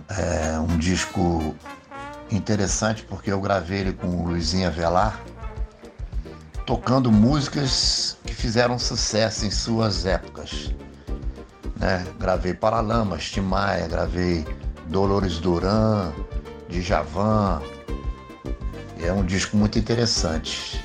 [0.09, 1.55] é um disco
[2.31, 5.21] interessante porque eu gravei ele com o Luizinho Avelar,
[6.65, 10.73] tocando músicas que fizeram sucesso em suas épocas.
[11.77, 12.05] Né?
[12.19, 14.45] Gravei Paralamas, Timaya, gravei
[14.87, 16.11] Dolores Duran,
[16.69, 17.61] Djavan.
[19.01, 20.81] É um disco muito interessante.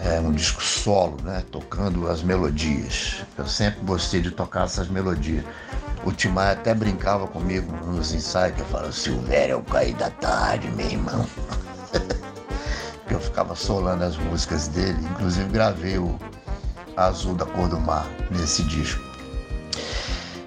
[0.00, 1.42] É um disco solo, né?
[1.50, 3.24] Tocando as melodias.
[3.36, 5.44] Eu sempre gostei de tocar essas melodias.
[6.04, 10.70] O Timar até brincava comigo nos ensaios, que eu falava, Silvério, eu caí da tarde,
[10.70, 11.26] meu irmão.
[13.10, 16.16] eu ficava solando as músicas dele, inclusive gravei o
[16.96, 19.02] Azul da Cor do Mar nesse disco.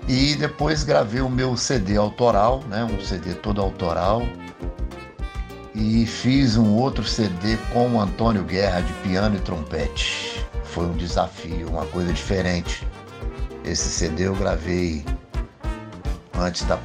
[0.08, 4.24] E depois gravei o meu CD autoral, né, um CD todo autoral,
[5.74, 10.46] e fiz um outro CD com o Antônio Guerra de piano e trompete.
[10.66, 12.86] Foi um desafio, uma coisa diferente.
[13.64, 15.06] Esse CD eu gravei
[16.38, 16.78] antes da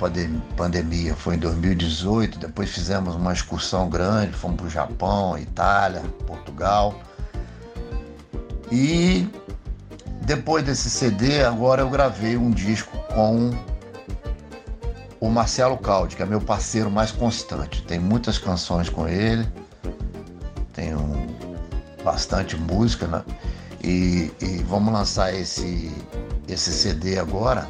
[0.56, 2.38] pandemia, foi em 2018.
[2.38, 6.94] Depois fizemos uma excursão grande, fomos para o Japão, Itália, Portugal.
[8.70, 9.28] E
[10.22, 13.50] depois desse CD, agora eu gravei um disco com
[15.20, 17.82] o Marcelo Caldi, que é meu parceiro mais constante.
[17.82, 19.46] Tem muitas canções com ele,
[20.72, 20.98] tenho
[22.04, 23.24] bastante música, né?
[23.82, 25.92] E, e vamos lançar esse,
[26.48, 27.68] esse CD agora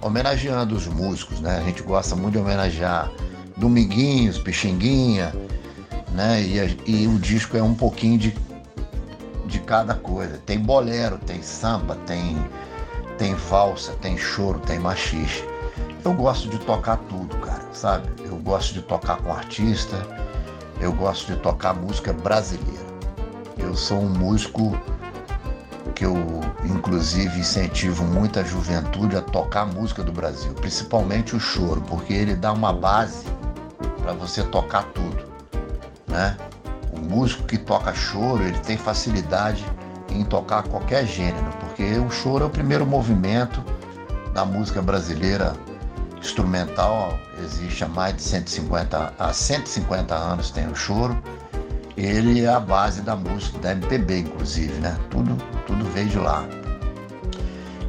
[0.00, 1.58] homenageando os músicos, né?
[1.58, 3.10] A gente gosta muito de homenagear
[3.56, 5.32] Dominguinhos, Pixinguinha,
[6.12, 6.42] né?
[6.42, 8.36] E, e o disco é um pouquinho de,
[9.46, 10.38] de cada coisa.
[10.38, 12.36] Tem bolero, tem samba, tem,
[13.18, 15.49] tem valsa, tem choro, tem machixe.
[16.02, 18.08] Eu gosto de tocar tudo, cara, sabe?
[18.24, 19.96] Eu gosto de tocar com artista,
[20.80, 22.86] eu gosto de tocar música brasileira.
[23.58, 24.78] Eu sou um músico
[25.94, 26.16] que eu
[26.64, 32.34] inclusive incentivo muita juventude a tocar a música do Brasil, principalmente o choro, porque ele
[32.34, 33.26] dá uma base
[34.00, 35.22] para você tocar tudo,
[36.08, 36.34] né?
[36.92, 39.64] O músico que toca choro, ele tem facilidade
[40.08, 43.62] em tocar qualquer gênero, porque o choro é o primeiro movimento
[44.32, 45.54] da música brasileira
[46.20, 51.20] instrumental, existe há mais de 150, há 150 anos tem o choro
[51.96, 54.98] ele é a base da música, da MPB, inclusive, né?
[55.10, 56.44] Tudo, tudo veio de lá.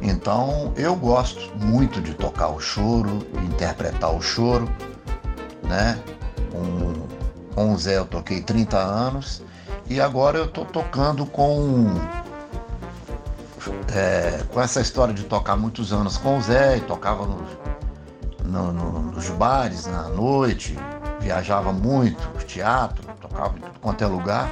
[0.02, 4.68] Então eu gosto muito de tocar o choro, interpretar o choro,
[5.62, 5.98] né?
[6.50, 7.06] Com,
[7.54, 9.42] com o Zé eu toquei 30 anos
[9.88, 11.86] e agora eu tô tocando com
[13.94, 17.48] é, com essa história de tocar muitos anos com o Zé, tocava nos,
[18.52, 20.76] no, no, nos bares na noite,
[21.20, 24.50] viajava muito, teatro, tocava em tudo quanto é lugar.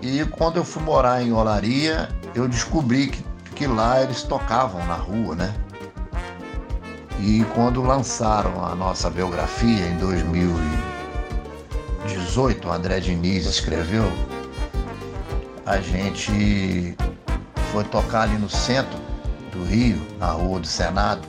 [0.00, 3.24] E quando eu fui morar em Olaria, eu descobri que,
[3.56, 5.52] que lá eles tocavam na rua, né?
[7.18, 14.04] E quando lançaram a nossa biografia em 2018, o André Diniz escreveu,
[15.66, 16.96] a gente
[17.72, 18.96] foi tocar ali no centro
[19.52, 21.26] do Rio, na rua do Senado.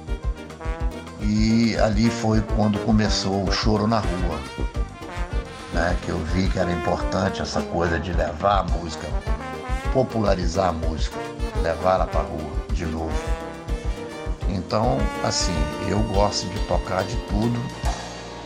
[1.22, 4.40] E ali foi quando começou o choro na rua.
[5.74, 9.08] Né, que eu vi que era importante essa coisa de levar a música,
[9.94, 11.18] popularizar a música,
[11.62, 13.14] levar ela para a rua de novo.
[14.48, 15.54] Então, assim,
[15.88, 17.60] eu gosto de tocar de tudo,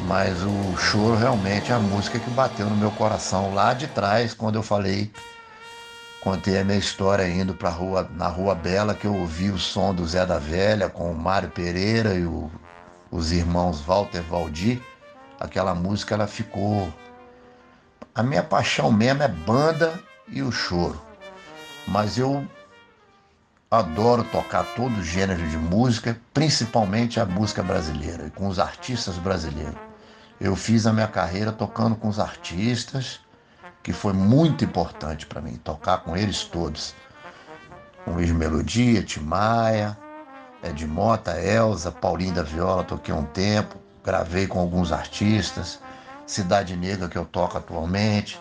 [0.06, 4.34] mas o choro realmente é a música que bateu no meu coração lá de trás,
[4.34, 5.10] quando eu falei
[6.24, 9.94] Contei a minha história indo para rua, na Rua Bela, que eu ouvi o som
[9.94, 12.50] do Zé da Velha com o Mário Pereira e o,
[13.14, 14.82] os irmãos Walter Valdir.
[15.40, 16.92] Aquela música ela ficou.
[18.16, 21.00] A minha paixão mesmo é banda e o choro.
[21.88, 22.46] Mas eu
[23.70, 29.76] adoro tocar todo o gênero de música, principalmente a música brasileira, com os artistas brasileiros.
[30.42, 33.20] Eu fiz a minha carreira tocando com os artistas
[33.84, 36.96] que foi muito importante para mim, tocar com eles todos.
[38.06, 39.98] Com Luiz Melodia, Timaya,
[40.64, 45.80] Ed Mota, Elza, Paulinho da Viola, toquei um tempo, gravei com alguns artistas,
[46.26, 48.40] Cidade Negra que eu toco atualmente,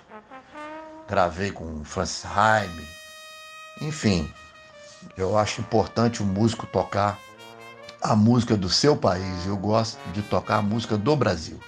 [1.09, 2.87] gravei com Francis Haime,
[3.81, 4.33] enfim,
[5.16, 7.18] eu acho importante o músico tocar
[8.01, 11.59] a música do seu país, eu gosto de tocar a música do Brasil.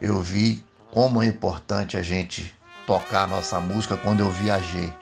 [0.00, 2.54] Eu vi como é importante a gente
[2.86, 4.92] tocar a nossa música quando eu viajei.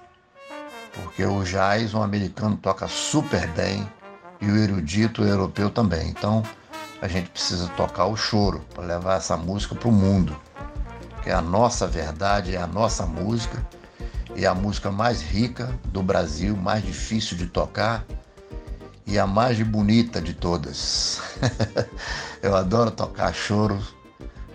[0.93, 3.87] Porque o jazz, um americano, toca super bem
[4.41, 6.09] e o erudito europeu também.
[6.09, 6.43] Então
[7.01, 10.37] a gente precisa tocar o choro para levar essa música para o mundo.
[11.22, 13.64] Que é a nossa verdade, é a nossa música
[14.34, 18.05] e é a música mais rica do Brasil, mais difícil de tocar
[19.07, 21.20] e a mais bonita de todas.
[22.43, 23.80] eu adoro tocar choro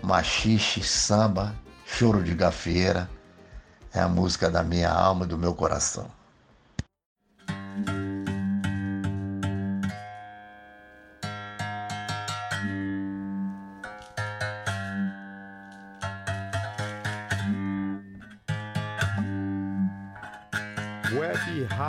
[0.02, 1.56] machixe, samba,
[1.86, 3.10] choro de gafieira.
[3.94, 6.10] É a música da minha alma e do meu coração.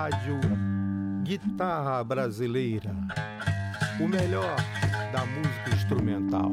[0.02, 0.40] Rádio
[1.22, 2.90] Guitarra Brasileira.
[4.00, 4.56] O melhor
[5.12, 6.50] da música instrumental.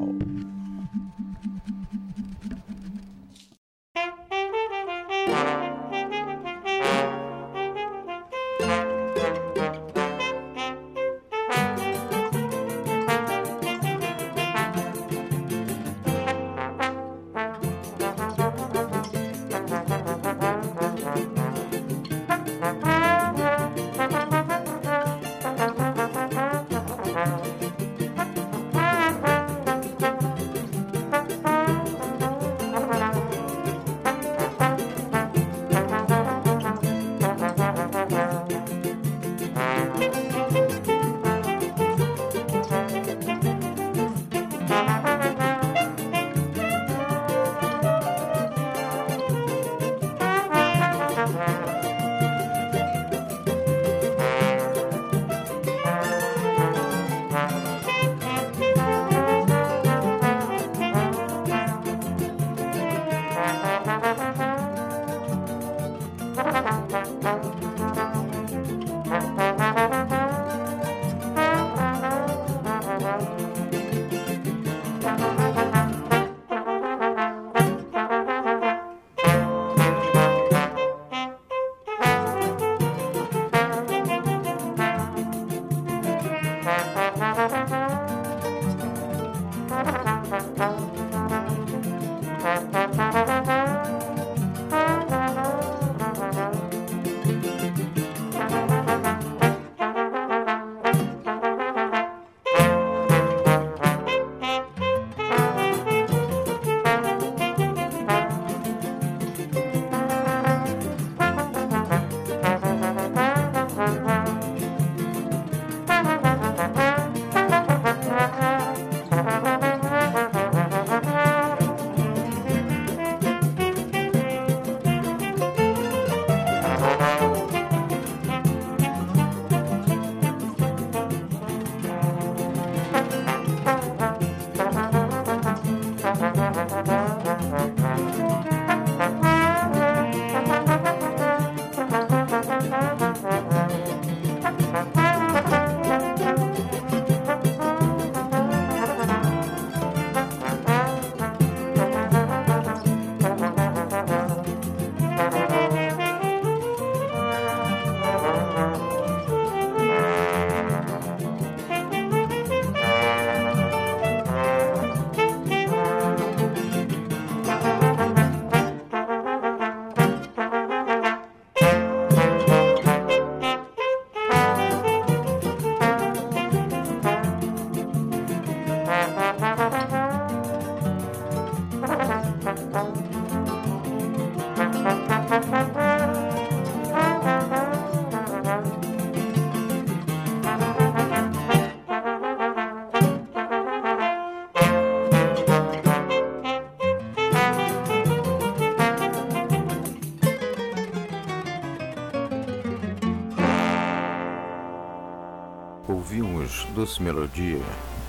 [206.89, 207.59] Doce Melodia,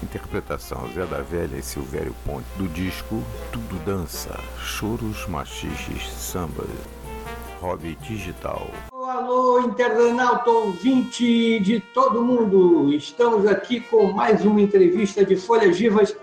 [0.02, 3.22] interpretação Zé da Velha e Silvério Ponte, do disco
[3.52, 6.64] Tudo Dança, Choros, Machiches, Samba,
[7.60, 8.66] Hobby Digital.
[8.90, 12.90] Alô, internauta ouvinte de todo mundo!
[12.94, 16.16] Estamos aqui com mais uma entrevista de Folhas Vivas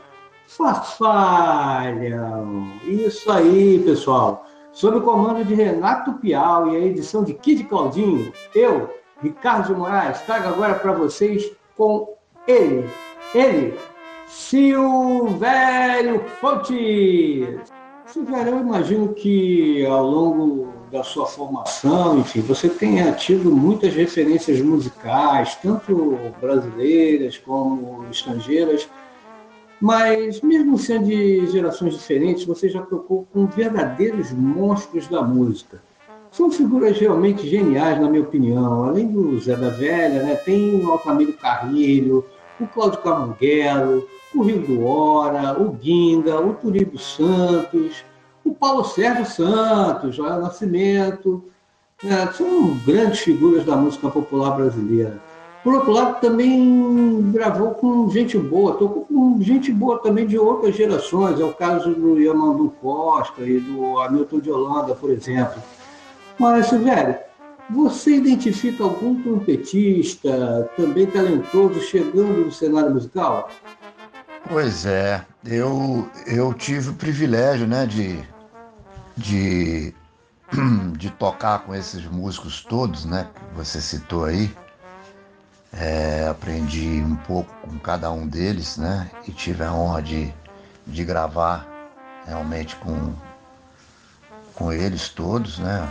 [0.48, 1.94] Farfalham.
[2.86, 4.48] Isso aí, pessoal.
[4.74, 8.90] Sob o comando de Renato Piau e a edição de Kid Claudinho, eu,
[9.22, 12.17] Ricardo Moraes, trago agora para vocês com
[12.48, 12.90] ele,
[13.36, 13.74] ele,
[14.28, 17.60] Silvério Fontes.
[18.06, 24.62] Silvério, eu imagino que ao longo da sua formação, enfim, você tenha tido muitas referências
[24.62, 28.90] musicais, tanto brasileiras como estrangeiras,
[29.82, 35.82] mas mesmo sendo de gerações diferentes, você já tocou com verdadeiros monstros da música.
[36.32, 38.86] São figuras realmente geniais, na minha opinião.
[38.86, 42.26] Além do Zé da Velha, né, tem o Altamiro Carrilho,
[42.60, 48.04] o Cláudio Camunguelo, o Rio do Hora, o Guinga, o Turíbio Santos,
[48.44, 51.44] o Paulo Sérgio Santos, Joel Nascimento.
[52.04, 55.20] Né, são grandes figuras da música popular brasileira.
[55.64, 60.76] Por outro lado, também gravou com gente boa, tocou com gente boa também de outras
[60.76, 61.40] gerações.
[61.40, 65.62] É o caso do Yamandu Costa e do Hamilton de Holanda, por exemplo.
[66.38, 67.18] Mas, velho,
[67.70, 73.50] você identifica algum trompetista também talentoso chegando no cenário musical?
[74.50, 78.24] Pois é, eu, eu tive o privilégio né, de,
[79.18, 79.94] de,
[80.98, 84.50] de tocar com esses músicos todos né, que você citou aí.
[85.74, 89.12] É, aprendi um pouco com cada um deles, né?
[89.28, 90.34] E tive a honra de,
[90.88, 91.68] de gravar
[92.26, 93.14] realmente com,
[94.56, 95.88] com eles todos, né?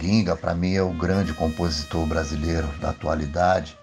[0.00, 3.78] Ginga, para mim, é o grande compositor brasileiro da atualidade,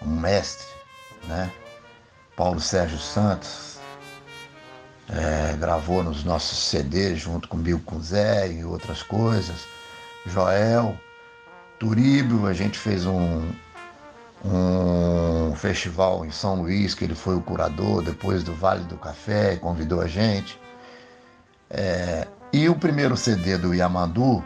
[0.00, 0.66] um mestre,
[1.26, 1.52] né?
[2.36, 3.78] Paulo Sérgio Santos
[5.08, 9.66] é, gravou nos nossos CDs junto com Zé e outras coisas.
[10.26, 10.98] Joel,
[11.78, 13.52] Turíbio, a gente fez um,
[14.44, 19.54] um festival em São Luís, que ele foi o curador, depois do Vale do Café,
[19.54, 20.58] e convidou a gente.
[21.70, 24.42] É, e o primeiro CD do Yamandu,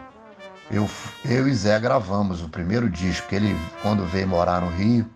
[0.71, 0.89] eu,
[1.25, 5.09] eu e Zé gravamos o primeiro disco, que ele, quando veio morar no Rio,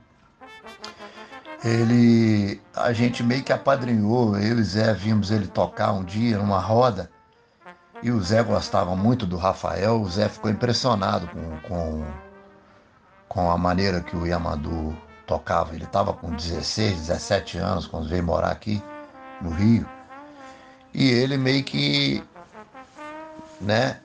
[1.65, 6.59] ele, a gente meio que apadrinhou, eu e Zé vimos ele tocar um dia numa
[6.59, 7.11] roda,
[8.03, 12.05] e o Zé gostava muito do Rafael, o Zé ficou impressionado com, com,
[13.29, 15.73] com a maneira que o Yamandu tocava.
[15.75, 18.83] Ele estava com 16, 17 anos quando veio morar aqui
[19.41, 19.87] no Rio.
[20.93, 22.25] E ele meio que,
[23.61, 24.01] né,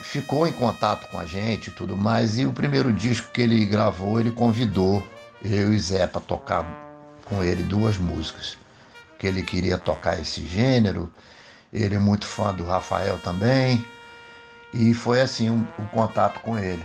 [0.00, 2.38] ficou em contato com a gente e tudo mais.
[2.38, 5.02] E o primeiro disco que ele gravou, ele convidou
[5.44, 6.64] eu e Zé para tocar
[7.24, 8.56] com ele duas músicas.
[9.18, 11.12] Que ele queria tocar esse gênero.
[11.72, 13.84] Ele é muito fã do Rafael também.
[14.72, 16.84] E foi assim o um, um contato com ele.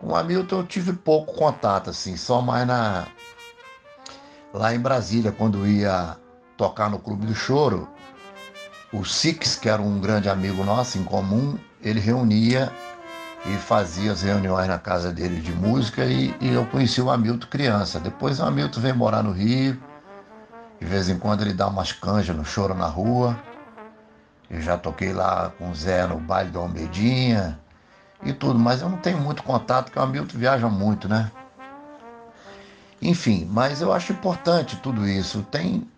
[0.00, 3.06] Com o Hamilton eu tive pouco contato, assim, só mais na.
[4.52, 6.16] Lá em Brasília, quando ia
[6.56, 7.88] tocar no Clube do Choro,
[8.92, 12.72] o Six, que era um grande amigo nosso em comum, ele reunia
[13.46, 17.46] e fazia as reuniões na casa dele de música e, e, eu conheci o Hamilton
[17.46, 18.00] criança.
[18.00, 19.80] Depois o Hamilton veio morar no Rio,
[20.78, 23.38] de vez em quando ele dá umas canjas no choro na rua.
[24.50, 27.58] Eu já toquei lá com o Zé no baile do Almeidinha
[28.22, 31.30] e tudo, mas eu não tenho muito contato, porque o Hamilton viaja muito, né?
[33.00, 35.42] Enfim, mas eu acho importante tudo isso.
[35.50, 35.88] Tem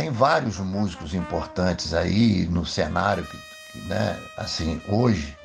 [0.00, 3.26] tem vários músicos importantes aí no cenário
[3.84, 5.36] né, assim, hoje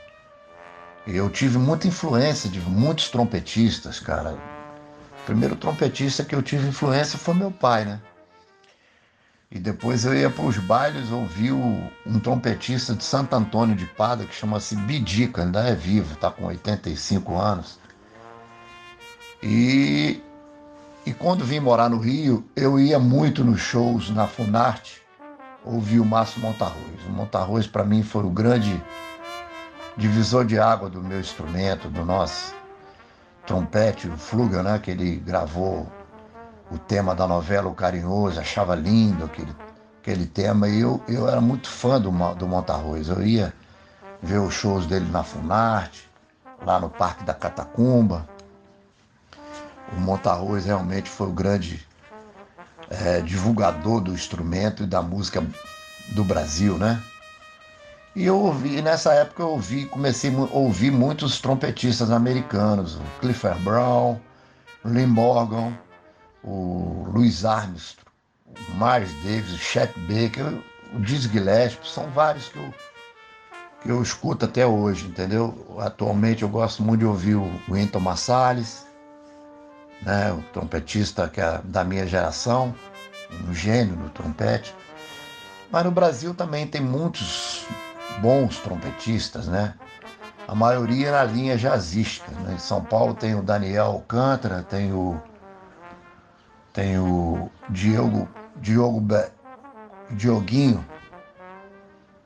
[1.05, 4.31] eu tive muita influência de muitos trompetistas, cara.
[4.31, 7.99] O primeiro trompetista que eu tive influência foi meu pai, né?
[9.51, 14.23] E depois eu ia para os bailes ouvir um trompetista de Santo Antônio de Pada
[14.23, 17.77] que chama-se Bidica, ainda é vivo, está com 85 anos.
[19.43, 20.23] E
[21.05, 25.03] e quando vim morar no Rio, eu ia muito nos shows na Funarte,
[25.63, 27.05] ouvir o Márcio Montarroz.
[27.07, 28.83] O Montarroz, para mim, foi o grande
[29.95, 32.55] divisor de água do meu instrumento, do nosso
[33.45, 34.79] trompete, o Flugel, né?
[34.79, 35.87] Que ele gravou
[36.71, 39.55] o tema da novela O Carinhoso, achava lindo aquele,
[40.01, 40.67] aquele tema.
[40.67, 43.09] E eu, eu era muito fã do, do Montarroz.
[43.09, 43.53] Eu ia
[44.23, 46.09] ver os shows dele na Funarte,
[46.65, 48.27] lá no Parque da Catacumba
[49.91, 51.85] o Montarroz realmente foi o grande
[52.89, 55.45] é, divulgador do instrumento e da música
[56.09, 57.01] do Brasil, né?
[58.15, 63.59] E eu ouvi, nessa época eu ouvi, comecei a ouvir muitos trompetistas americanos, o Clifford
[63.61, 64.17] Brown,
[64.85, 65.77] Lee Morgan,
[66.41, 68.05] o Louis Armstrong,
[68.47, 70.53] o Miles Davis, o Chet Baker,
[70.93, 72.73] o Dizzy Gillespie, são vários que eu,
[73.83, 75.75] que eu escuto até hoje, entendeu?
[75.79, 78.84] Atualmente eu gosto muito de ouvir o Wynton Marsalis,
[80.05, 82.73] né, o trompetista que é da minha geração,
[83.49, 84.73] um gênio no trompete.
[85.71, 87.65] Mas no Brasil também tem muitos
[88.21, 89.73] bons trompetistas, né?
[90.47, 92.31] A maioria na linha jazzística.
[92.31, 92.53] Né?
[92.53, 95.19] Em São Paulo tem o Daniel Alcântara, tem o
[96.71, 99.25] tem o Diogo Diogo Be,
[100.11, 100.85] Dioguinho,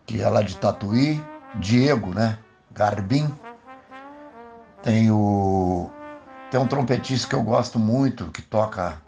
[0.05, 1.23] que é lá de Tatuí,
[1.55, 2.38] Diego, né?
[2.71, 3.34] Garbim.
[4.84, 5.89] Tem o
[6.52, 9.00] tem um trompetista que eu gosto muito, que toca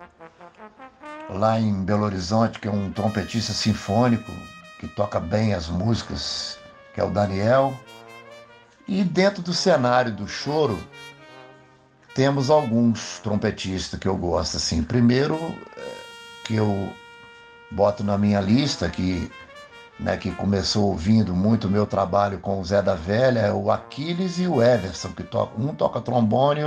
[1.29, 4.31] lá em Belo Horizonte, que é um trompetista sinfônico,
[4.79, 6.59] que toca bem as músicas,
[6.93, 7.73] que é o Daniel.
[8.87, 10.77] E dentro do cenário do choro,
[12.13, 14.83] temos alguns trompetistas que eu gosto assim.
[14.83, 15.35] Primeiro,
[15.77, 15.93] é,
[16.45, 16.93] que eu
[17.71, 19.31] boto na minha lista, que,
[19.99, 23.71] né, que começou ouvindo muito o meu trabalho com o Zé da Velha, é o
[23.71, 26.61] Aquiles e o Everson, que toca, um toca trombone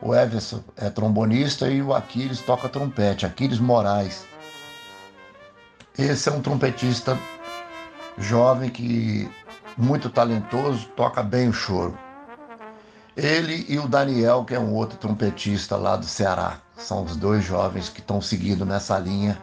[0.00, 4.24] o Everson é trombonista e o Aquiles toca trompete, Aquiles Moraes.
[5.98, 7.18] Esse é um trompetista
[8.16, 9.28] jovem que
[9.76, 11.96] muito talentoso, toca bem o choro.
[13.16, 17.44] Ele e o Daniel, que é um outro trompetista lá do Ceará, são os dois
[17.44, 19.40] jovens que estão seguindo nessa linha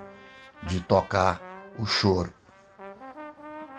[0.64, 1.42] de tocar
[1.78, 2.34] o choro.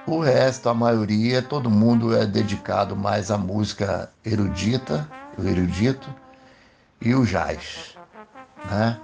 [0.07, 6.09] O resto, a maioria, todo mundo é dedicado mais à música erudita, o erudito,
[7.01, 7.97] e o jazz,
[8.71, 8.99] né?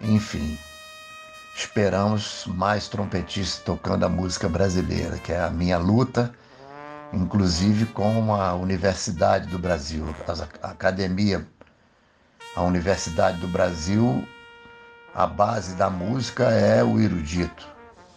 [0.00, 0.58] Enfim,
[1.54, 6.32] esperamos mais trompetistas tocando a música brasileira, que é a minha luta,
[7.12, 10.04] inclusive com a Universidade do Brasil,
[10.62, 11.46] a academia,
[12.54, 14.26] a Universidade do Brasil,
[15.14, 17.66] a base da música é o erudito.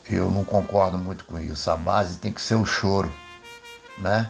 [0.10, 1.72] Eu não concordo muito com isso.
[1.72, 3.12] A base tem que ser o choro,
[3.98, 4.30] né?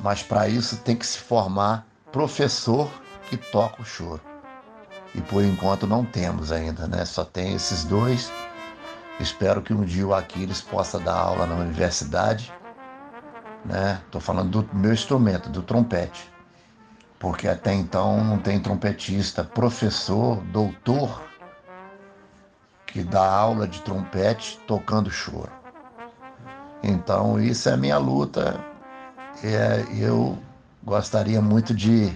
[0.00, 2.88] Mas para isso tem que se formar professor
[3.28, 4.20] que toca o choro.
[5.14, 7.04] E por enquanto não temos ainda, né?
[7.04, 8.30] Só tem esses dois.
[9.18, 12.52] Espero que um dia o Aquiles possa dar aula na universidade,
[13.64, 14.00] né?
[14.10, 16.30] Tô falando do meu instrumento, do trompete.
[17.18, 21.22] Porque até então não tem trompetista, professor, doutor
[22.86, 25.52] que dá aula de trompete tocando choro.
[26.82, 28.60] Então isso é a minha luta.
[29.42, 30.38] É, eu
[30.84, 32.10] gostaria muito de,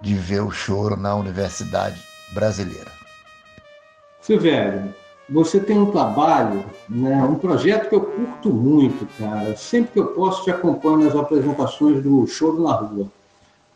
[0.00, 2.02] de ver o choro na universidade
[2.32, 2.90] brasileira.
[4.20, 4.94] Silvério,
[5.28, 9.56] você tem um trabalho, né, um projeto que eu curto muito, cara.
[9.56, 13.06] Sempre que eu posso, te acompanho nas apresentações do Choro na Rua.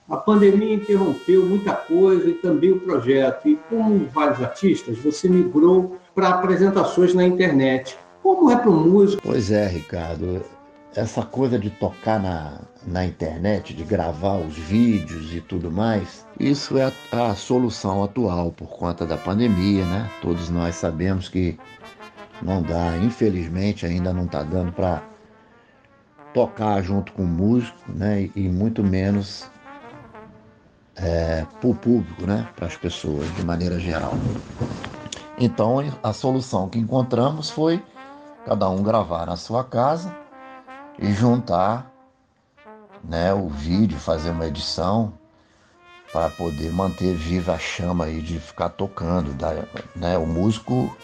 [0.08, 3.48] A pandemia interrompeu muita coisa e também o projeto.
[3.48, 7.96] E como vários artistas, você migrou para apresentações na internet.
[8.22, 9.20] Como é para o músico?
[9.24, 10.44] Pois é, Ricardo
[10.96, 16.78] essa coisa de tocar na, na internet, de gravar os vídeos e tudo mais, isso
[16.78, 20.08] é a, solução atual por conta da pandemia, né?
[20.22, 21.58] Todos nós sabemos que
[22.40, 25.02] não dá, infelizmente ainda não está dando para
[26.32, 28.30] tocar junto com o músico, né?
[28.36, 29.50] E, muito menos
[30.94, 32.46] é, para o público, né?
[32.54, 34.12] Para as pessoas de maneira geral.
[35.38, 37.82] Então a solução que encontramos foi
[38.44, 40.14] cada um gravar na sua casa
[40.98, 41.95] e juntar
[43.04, 45.12] né, o vídeo, fazer uma edição
[46.12, 49.36] para poder manter viva a chama aí de ficar tocando.
[49.94, 50.16] Né?
[50.16, 50.96] O músico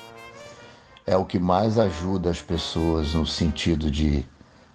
[1.07, 4.24] é o que mais ajuda as pessoas no sentido de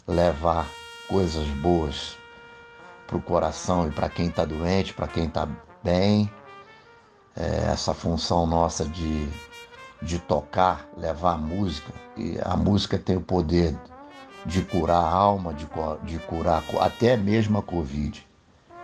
[0.08, 0.68] levar
[1.10, 2.18] coisas boas
[3.08, 5.48] para o coração e para quem está doente, para quem está
[5.84, 6.32] bem.
[7.36, 9.30] É essa função nossa de,
[10.02, 11.94] de tocar, levar a música.
[12.18, 13.78] E a música tem o poder
[14.48, 15.68] de curar a alma, de,
[16.04, 18.26] de curar até mesmo a Covid.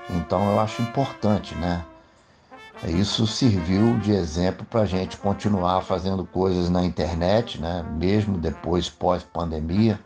[0.10, 1.84] Então eu acho importante, né?
[2.86, 7.82] Isso serviu de exemplo para a gente continuar fazendo coisas na internet, né?
[7.82, 9.98] mesmo depois, pós-pandemia.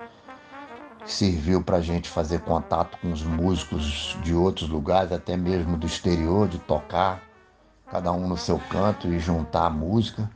[1.03, 5.87] Serviu para a gente fazer contato com os músicos de outros lugares, até mesmo do
[5.87, 7.23] exterior, de tocar,
[7.89, 10.29] cada um no seu canto e juntar a música.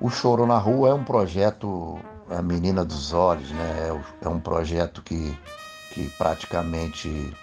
[0.00, 1.98] O Choro na Rua é um projeto
[2.30, 3.88] a Menina dos Olhos, né?
[3.88, 5.36] É, é um projeto que,
[5.92, 7.34] que praticamente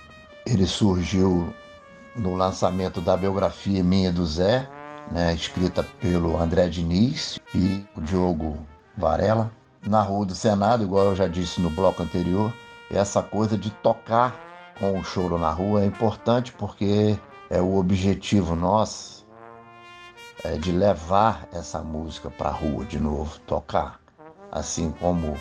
[0.45, 1.53] ele surgiu
[2.15, 4.67] no lançamento da biografia minha do Zé,
[5.11, 5.33] né?
[5.33, 8.57] escrita pelo André Diniz e o Diogo
[8.97, 9.51] Varela,
[9.85, 12.53] na Rua do Senado, igual eu já disse no bloco anterior,
[12.89, 14.35] essa coisa de tocar
[14.79, 17.17] com o choro na rua é importante porque
[17.49, 19.25] é o objetivo nosso
[20.43, 24.04] é de levar essa música para a rua de novo, tocar.
[24.55, 25.37] Assim como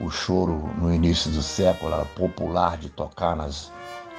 [0.00, 3.70] o choro no início do século era popular de tocar nas,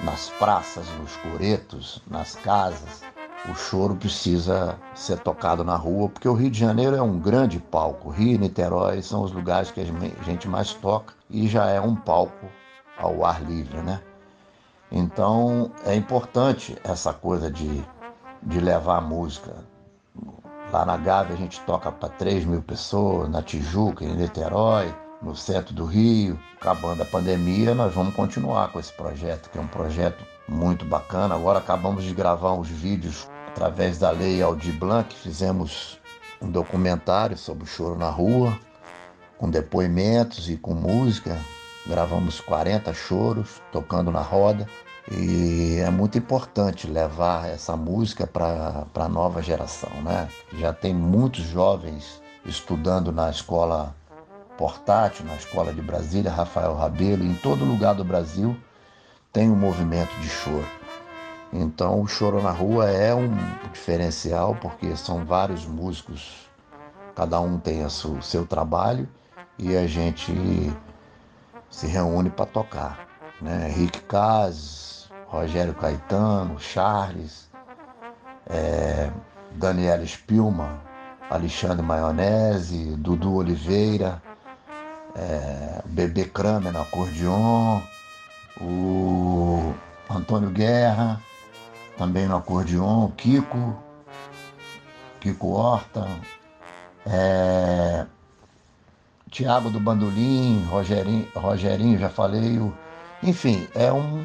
[0.04, 3.02] nas praças, nos coretos, nas casas.
[3.50, 7.58] O choro precisa ser tocado na rua, porque o Rio de Janeiro é um grande
[7.58, 8.08] palco.
[8.08, 11.96] Rio e Niterói são os lugares que a gente mais toca e já é um
[11.96, 12.46] palco
[12.96, 14.00] ao ar livre, né?
[14.92, 17.84] Então é importante essa coisa de,
[18.44, 19.56] de levar a música.
[20.72, 24.92] Lá na Gávea a gente toca para 3 mil pessoas, na Tijuca, em Niterói,
[25.22, 26.38] no centro do Rio.
[26.60, 31.34] Acabando a pandemia, nós vamos continuar com esse projeto, que é um projeto muito bacana.
[31.34, 35.98] Agora acabamos de gravar uns vídeos através da lei Aldir Blanc, fizemos
[36.42, 38.58] um documentário sobre o choro na rua,
[39.38, 41.38] com depoimentos e com música,
[41.86, 44.66] Gravamos 40 choros tocando na roda
[45.10, 50.28] e é muito importante levar essa música para a nova geração, né?
[50.58, 53.94] Já tem muitos jovens estudando na escola
[54.58, 58.56] portátil, na escola de Brasília, Rafael Rabelo, em todo lugar do Brasil
[59.36, 60.66] tem um movimento de choro.
[61.52, 63.36] Então o choro na rua é um
[63.70, 66.48] diferencial porque são vários músicos,
[67.14, 67.90] cada um tem o
[68.22, 69.06] seu trabalho
[69.58, 70.32] e a gente
[71.68, 73.06] se reúne para tocar.
[73.42, 73.68] Né?
[73.68, 74.95] Rick Cases,
[75.28, 77.48] Rogério Caetano, Charles,
[78.48, 79.10] é,
[79.52, 80.78] Daniela Spilman,
[81.30, 84.22] Alexandre Maionese, Dudu Oliveira,
[85.14, 87.80] é, Bebê Kramer no acordeon,
[88.60, 89.74] o
[90.08, 91.20] Antônio Guerra,
[91.96, 93.76] também no acordeon, Kiko,
[95.20, 96.06] Kiko Horta,
[97.04, 98.06] é,
[99.30, 102.58] Tiago do Bandolim, Rogerinho, Rogerinho, já falei.
[102.58, 102.72] O,
[103.22, 104.24] enfim, é, um,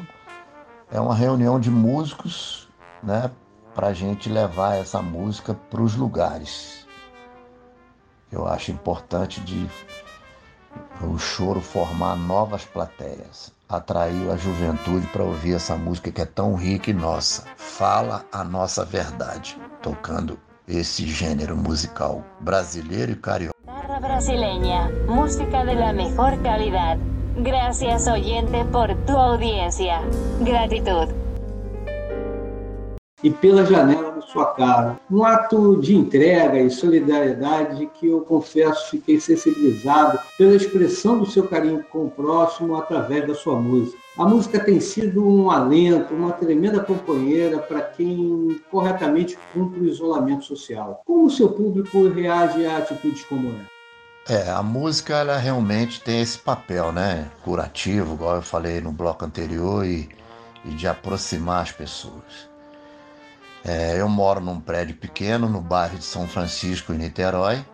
[0.92, 2.68] é uma reunião de músicos
[3.02, 3.30] né,
[3.74, 6.86] para a gente levar essa música para os lugares.
[8.30, 9.68] Eu acho importante de
[11.02, 16.54] o choro formar novas plateias, atrair a juventude para ouvir essa música que é tão
[16.54, 17.44] rica e nossa.
[17.56, 20.38] Fala a nossa verdade, tocando
[20.68, 23.52] esse gênero musical brasileiro e carioca
[24.00, 26.98] brasileña, música de la mejor calidad.
[27.38, 30.02] Gracias oyente por tu audiencia.
[30.42, 31.08] Gratitud.
[33.24, 35.00] E pela janela na sua cara.
[35.10, 41.48] Um ato de entrega e solidariedade que eu confesso fiquei sensibilizado pela expressão do seu
[41.48, 43.96] carinho com o próximo através da sua música.
[44.18, 50.44] A música tem sido um alento, uma tremenda companheira para quem corretamente cumpre o isolamento
[50.44, 51.00] social.
[51.06, 53.81] Como o seu público reage a atitudes como essa?
[54.28, 57.28] É, a música ela realmente tem esse papel, né?
[57.42, 60.08] Curativo, igual eu falei no bloco anterior, e,
[60.64, 62.48] e de aproximar as pessoas.
[63.64, 67.64] É, eu moro num prédio pequeno no bairro de São Francisco, em Niterói,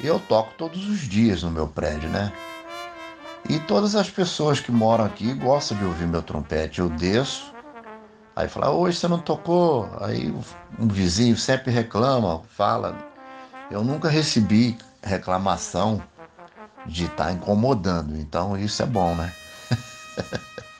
[0.00, 2.32] e eu toco todos os dias no meu prédio, né?
[3.48, 6.80] E todas as pessoas que moram aqui gostam de ouvir meu trompete.
[6.80, 7.52] Eu desço,
[8.34, 9.88] aí fala, hoje você não tocou?
[10.00, 10.34] Aí
[10.78, 12.96] um vizinho sempre reclama, fala.
[13.70, 16.02] Eu nunca recebi reclamação
[16.86, 18.16] de estar tá incomodando.
[18.16, 19.32] Então isso é bom, né?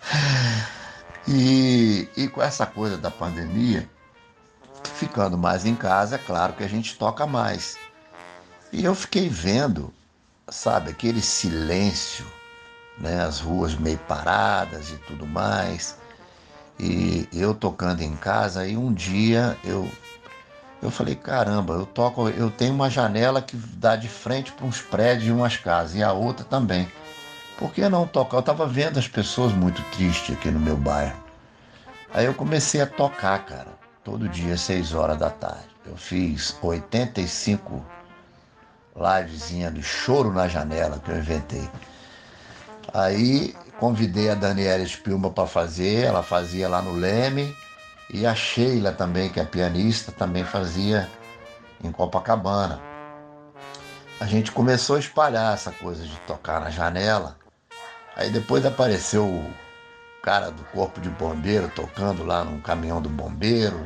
[1.26, 3.88] e, e com essa coisa da pandemia,
[4.94, 7.78] ficando mais em casa, é claro que a gente toca mais.
[8.72, 9.92] E eu fiquei vendo,
[10.48, 12.26] sabe, aquele silêncio,
[12.96, 15.96] né, as ruas meio paradas e tudo mais.
[16.78, 19.90] E eu tocando em casa, e um dia eu
[20.82, 24.80] eu falei, caramba, eu toco, eu tenho uma janela que dá de frente para uns
[24.80, 26.90] prédios e umas casas, e a outra também.
[27.56, 28.38] Por que não tocar?
[28.38, 31.16] Eu estava vendo as pessoas muito tristes aqui no meu bairro.
[32.12, 33.68] Aí eu comecei a tocar, cara,
[34.02, 35.68] todo dia, 6 horas da tarde.
[35.86, 37.84] Eu fiz 85
[38.96, 41.70] livezinha de choro na janela que eu inventei.
[42.92, 47.54] Aí convidei a Daniela Spilma para fazer, ela fazia lá no Leme
[48.12, 51.08] e a Sheila também, que é pianista, também fazia
[51.82, 52.80] em Copacabana.
[54.20, 57.36] A gente começou a espalhar essa coisa de tocar na janela.
[58.14, 59.50] Aí depois apareceu o
[60.22, 63.82] cara do corpo de bombeiro tocando lá no caminhão do bombeiro,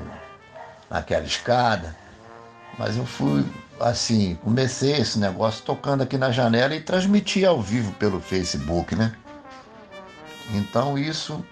[0.90, 1.96] naquela escada.
[2.76, 3.46] Mas eu fui
[3.80, 9.14] assim, comecei esse negócio tocando aqui na janela e transmiti ao vivo pelo Facebook, né?
[10.52, 11.44] Então isso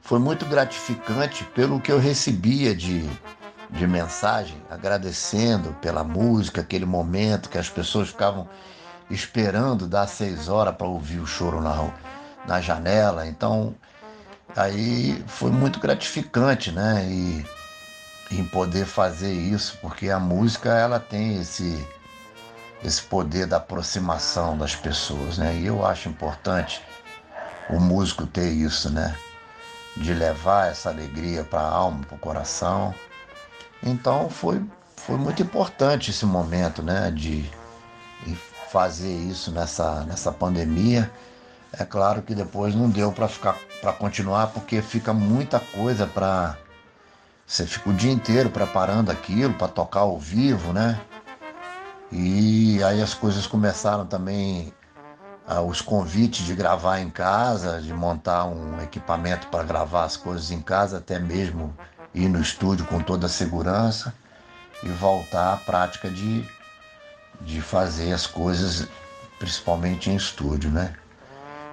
[0.00, 3.08] foi muito gratificante pelo que eu recebia de,
[3.70, 8.48] de mensagem, agradecendo pela música, aquele momento que as pessoas ficavam
[9.10, 11.92] esperando dar seis horas para ouvir o choro na,
[12.46, 13.26] na janela.
[13.26, 13.74] Então,
[14.56, 17.04] aí foi muito gratificante, né?
[17.08, 17.44] E,
[18.32, 21.84] em poder fazer isso, porque a música ela tem esse
[22.82, 25.54] esse poder da aproximação das pessoas, né?
[25.56, 26.80] E eu acho importante
[27.68, 29.14] o músico ter isso, né?
[29.96, 32.94] De levar essa alegria para a alma, para o coração.
[33.82, 34.62] Então foi
[34.96, 37.10] foi muito importante esse momento, né?
[37.10, 37.48] De
[38.70, 41.10] fazer isso nessa nessa pandemia.
[41.72, 46.56] É claro que depois não deu para ficar para continuar porque fica muita coisa para
[47.46, 51.00] você fica o dia inteiro preparando aquilo para tocar ao vivo, né?
[52.12, 54.72] E aí as coisas começaram também
[55.58, 60.60] os convites de gravar em casa, de montar um equipamento para gravar as coisas em
[60.60, 61.74] casa, até mesmo
[62.14, 64.14] ir no estúdio com toda a segurança
[64.82, 66.44] e voltar à prática de,
[67.40, 68.86] de fazer as coisas,
[69.38, 70.94] principalmente em estúdio, né?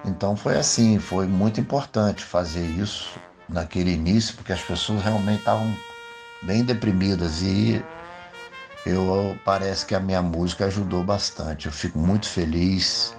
[0.04, 5.72] Então foi assim, foi muito importante fazer isso naquele início, porque as pessoas realmente estavam
[6.42, 7.84] bem deprimidas e
[8.84, 11.66] eu parece que a minha música ajudou bastante.
[11.66, 13.17] Eu fico muito feliz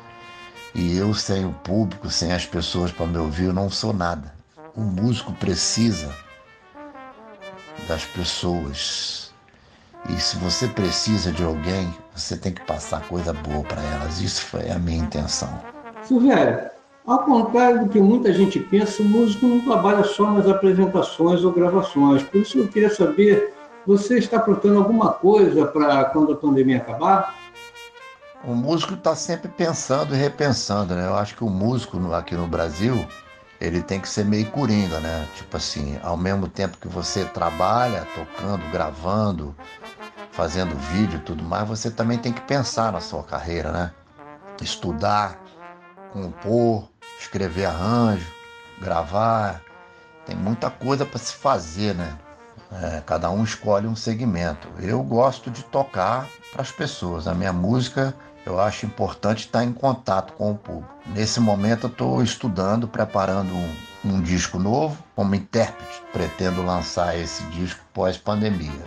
[0.74, 4.34] e eu sem o público, sem as pessoas para me ouvir, eu não sou nada.
[4.76, 6.14] O músico precisa
[7.88, 9.34] das pessoas.
[10.10, 14.22] E se você precisa de alguém, você tem que passar coisa boa para elas.
[14.22, 15.50] Isso foi a minha intenção.
[16.04, 16.70] Silvério,
[17.06, 21.52] ao contrário do que muita gente pensa, o músico não trabalha só nas apresentações ou
[21.52, 22.24] gravações.
[22.24, 23.54] Por isso eu queria saber,
[23.86, 27.39] você está aprontando alguma coisa para quando a pandemia acabar?
[28.44, 31.06] O músico está sempre pensando e repensando, né?
[31.06, 33.06] Eu acho que o músico aqui no Brasil,
[33.60, 35.28] ele tem que ser meio coringa, né?
[35.36, 39.54] Tipo assim, ao mesmo tempo que você trabalha, tocando, gravando,
[40.32, 43.92] fazendo vídeo e tudo mais, você também tem que pensar na sua carreira, né?
[44.62, 45.38] Estudar,
[46.14, 46.88] compor,
[47.20, 48.26] escrever arranjo,
[48.80, 49.62] gravar.
[50.26, 52.18] Tem muita coisa para se fazer, né?
[52.72, 54.70] É, cada um escolhe um segmento.
[54.80, 57.28] Eu gosto de tocar para as pessoas.
[57.28, 58.16] A minha música
[58.50, 60.94] eu acho importante estar em contato com o público.
[61.08, 63.76] Nesse momento eu estou estudando, preparando um,
[64.06, 66.02] um disco novo como intérprete.
[66.12, 68.84] Pretendo lançar esse disco pós-pandemia.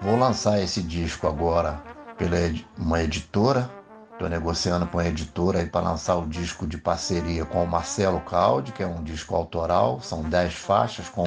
[0.00, 1.80] Vou lançar esse disco agora
[2.16, 2.36] pela
[2.78, 3.70] uma editora
[4.14, 8.70] Estou negociando com a editora para lançar o disco de parceria com o Marcelo Caldi,
[8.70, 10.00] que é um disco autoral.
[10.00, 11.26] São 10 faixas com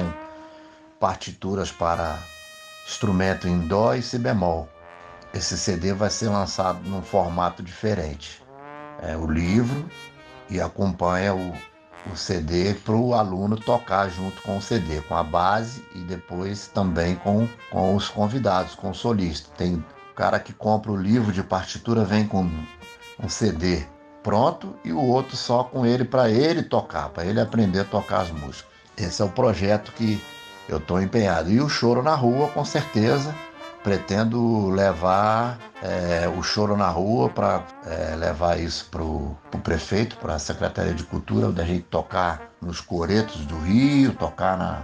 [0.98, 2.18] partituras para
[2.86, 4.66] instrumento em dó e si bemol.
[5.32, 8.42] Esse CD vai ser lançado num formato diferente.
[9.02, 9.88] É o livro
[10.48, 11.52] e acompanha o,
[12.10, 16.68] o CD para o aluno tocar junto com o CD, com a base e depois
[16.68, 19.50] também com, com os convidados, com o solista.
[19.56, 19.84] Tem
[20.16, 22.50] cara que compra o livro de partitura, vem com
[23.20, 23.86] um CD
[24.22, 28.22] pronto e o outro só com ele para ele tocar, para ele aprender a tocar
[28.22, 28.66] as músicas.
[28.96, 30.20] Esse é o projeto que
[30.68, 31.50] eu estou empenhado.
[31.50, 33.34] E o Choro na Rua, com certeza,
[33.88, 39.34] pretendo levar é, o Choro na Rua para é, levar isso para o
[39.64, 44.58] prefeito, para a Secretaria de Cultura, onde a gente tocar nos coretos do Rio, tocar
[44.58, 44.82] na,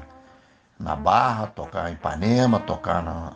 [0.80, 3.32] na Barra, tocar em Ipanema, tocar na,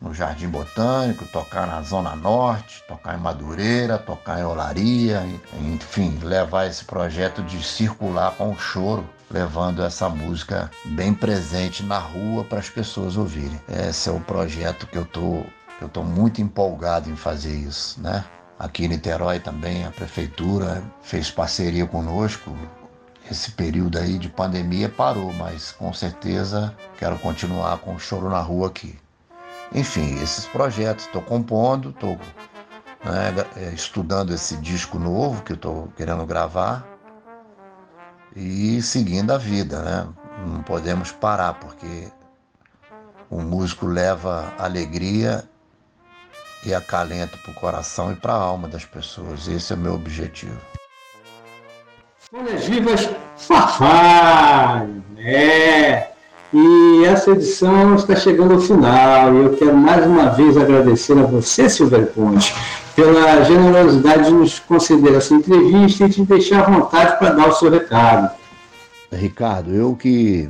[0.00, 5.22] no Jardim Botânico, tocar na Zona Norte, tocar em Madureira, tocar em Olaria,
[5.60, 11.98] enfim, levar esse projeto de circular com o choro, levando essa música bem presente na
[11.98, 13.60] rua para as pessoas ouvirem.
[13.68, 15.44] Esse é o projeto que eu tô,
[15.80, 18.24] eu tô muito empolgado em fazer isso, né?
[18.58, 22.54] Aqui em Niterói também a prefeitura fez parceria conosco.
[23.30, 28.40] Esse período aí de pandemia parou, mas com certeza quero continuar com o choro na
[28.40, 28.98] rua aqui.
[29.72, 32.18] Enfim, esses projetos estou compondo, estou
[33.04, 36.89] né, é, estudando esse disco novo que estou querendo gravar
[38.34, 40.08] e seguindo a vida, né?
[40.46, 42.08] Não podemos parar porque
[43.28, 45.44] o músico leva alegria
[46.64, 49.48] e acalento para o coração e para a alma das pessoas.
[49.48, 50.58] Esse é o meu objetivo.
[52.30, 54.86] Folhas Vivas Fafá!
[55.18, 56.10] É!
[56.52, 61.22] E essa edição está chegando ao final e eu quero mais uma vez agradecer a
[61.22, 62.54] você, Silver Ponte,
[62.94, 67.52] pela generosidade de nos conceder essa entrevista e te deixar à vontade para dar o
[67.52, 68.30] seu recado.
[69.12, 70.48] Ricardo, eu que,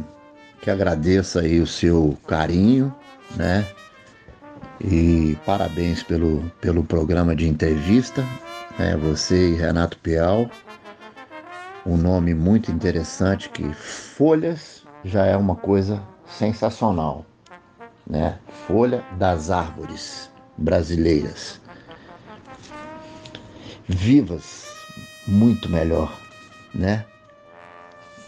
[0.60, 2.94] que agradeço aí o seu carinho,
[3.36, 3.66] né?
[4.80, 8.24] E parabéns pelo, pelo programa de entrevista,
[8.78, 8.96] né?
[8.96, 10.50] Você e Renato Peal.
[11.86, 17.24] Um nome muito interessante que Folhas já é uma coisa sensacional,
[18.06, 18.38] né?
[18.66, 21.60] Folha das árvores brasileiras.
[23.92, 24.72] Vivas,
[25.26, 26.16] muito melhor,
[26.72, 27.04] né?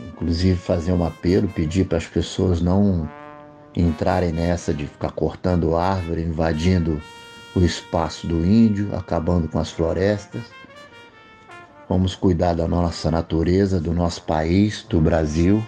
[0.00, 3.08] Inclusive fazer um apelo, pedir para as pessoas não
[3.74, 7.00] entrarem nessa de ficar cortando árvore, invadindo
[7.54, 10.42] o espaço do índio, acabando com as florestas.
[11.88, 15.64] Vamos cuidar da nossa natureza, do nosso país, do Brasil.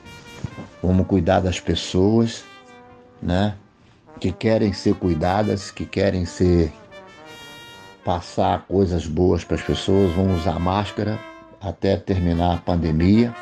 [0.83, 2.43] Vamos cuidar das pessoas,
[3.23, 3.55] né?
[4.19, 6.73] Que querem ser cuidadas, que querem ser
[8.05, 10.13] passar coisas boas para as pessoas.
[10.13, 11.19] Vamos usar máscara
[11.61, 13.35] até terminar a pandemia.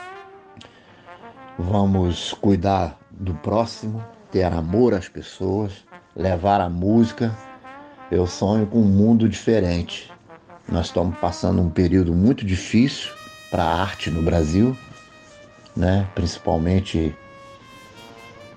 [1.59, 5.85] Vamos cuidar do próximo, ter amor às pessoas,
[6.15, 7.37] levar a música.
[8.11, 10.11] Eu sonho com um mundo diferente.
[10.69, 13.11] Nós estamos passando um período muito difícil
[13.51, 14.77] para a arte no Brasil,
[15.77, 16.09] né?
[16.15, 17.15] principalmente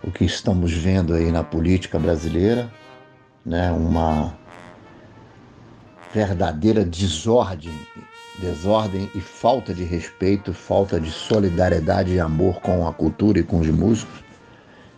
[0.03, 2.71] o que estamos vendo aí na política brasileira,
[3.45, 3.71] né?
[3.71, 4.37] uma
[6.16, 7.78] verdadeira desordem,
[8.39, 13.59] desordem e falta de respeito, falta de solidariedade e amor com a cultura e com
[13.59, 14.24] os músicos.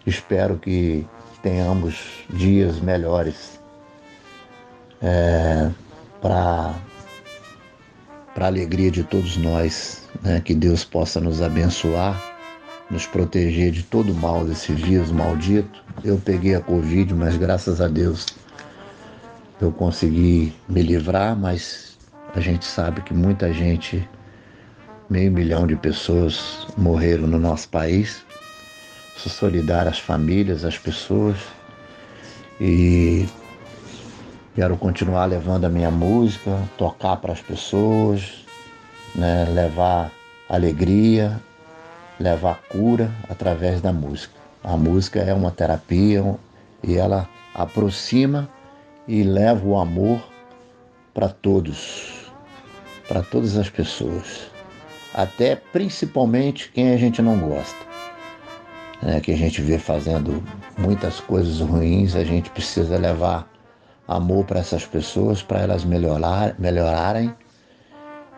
[0.05, 1.07] Espero que
[1.41, 3.59] tenhamos dias melhores
[5.01, 5.72] é,
[6.22, 6.76] para
[8.36, 10.39] para alegria de todos nós, né?
[10.39, 12.22] que Deus possa nos abençoar,
[12.91, 15.84] nos proteger de todo mal desse vírus maldito.
[16.03, 18.28] Eu peguei a Covid, mas graças a Deus
[19.59, 21.97] eu consegui me livrar, mas
[22.33, 24.07] a gente sabe que muita gente,
[25.09, 28.25] meio milhão de pessoas morreram no nosso país.
[29.15, 31.37] Sou solidário às famílias, às pessoas
[32.61, 33.27] e
[34.57, 38.43] Quero continuar levando a minha música, tocar para as pessoas,
[39.13, 39.45] né?
[39.45, 40.11] levar
[40.49, 41.39] alegria,
[42.19, 44.33] levar cura através da música.
[44.63, 46.23] A música é uma terapia
[46.83, 48.49] e ela aproxima
[49.07, 50.21] e leva o amor
[51.13, 52.31] para todos,
[53.07, 54.51] para todas as pessoas,
[55.13, 57.87] até principalmente quem a gente não gosta.
[59.01, 60.43] Né, que a gente vê fazendo
[60.75, 63.47] muitas coisas ruins, a gente precisa levar
[64.07, 67.33] amor para essas pessoas, para elas melhorar, melhorarem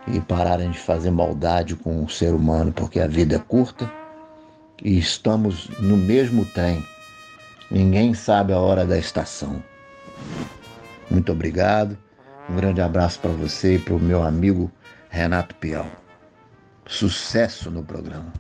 [0.08, 3.90] e pararem de fazer maldade com o ser humano, porque a vida é curta
[4.84, 6.84] e estamos no mesmo trem.
[7.70, 9.62] Ninguém sabe a hora da estação.
[11.10, 11.98] Muito obrigado.
[12.50, 14.72] Um grande abraço para você e para o meu amigo
[15.10, 15.88] Renato Pial.
[16.88, 18.34] Sucesso no programa.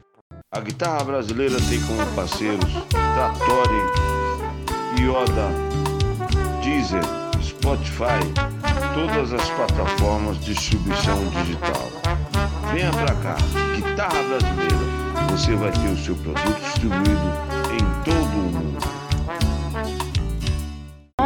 [0.51, 3.81] A guitarra brasileira tem como parceiros Trattori,
[4.99, 5.49] Yoda,
[6.63, 7.03] Deezer,
[7.41, 8.19] Spotify,
[8.95, 11.91] todas as plataformas de distribuição digital.
[12.73, 13.35] Venha pra cá,
[13.75, 14.99] Guitarra Brasileira.
[15.31, 17.48] Você vai ter o seu produto distribuído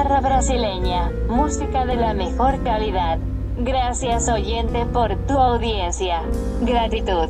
[0.03, 3.19] Brasileña, música de la mejor calidad.
[3.57, 6.21] Gracias oyente por tu audiencia.
[6.61, 7.29] Gratitud.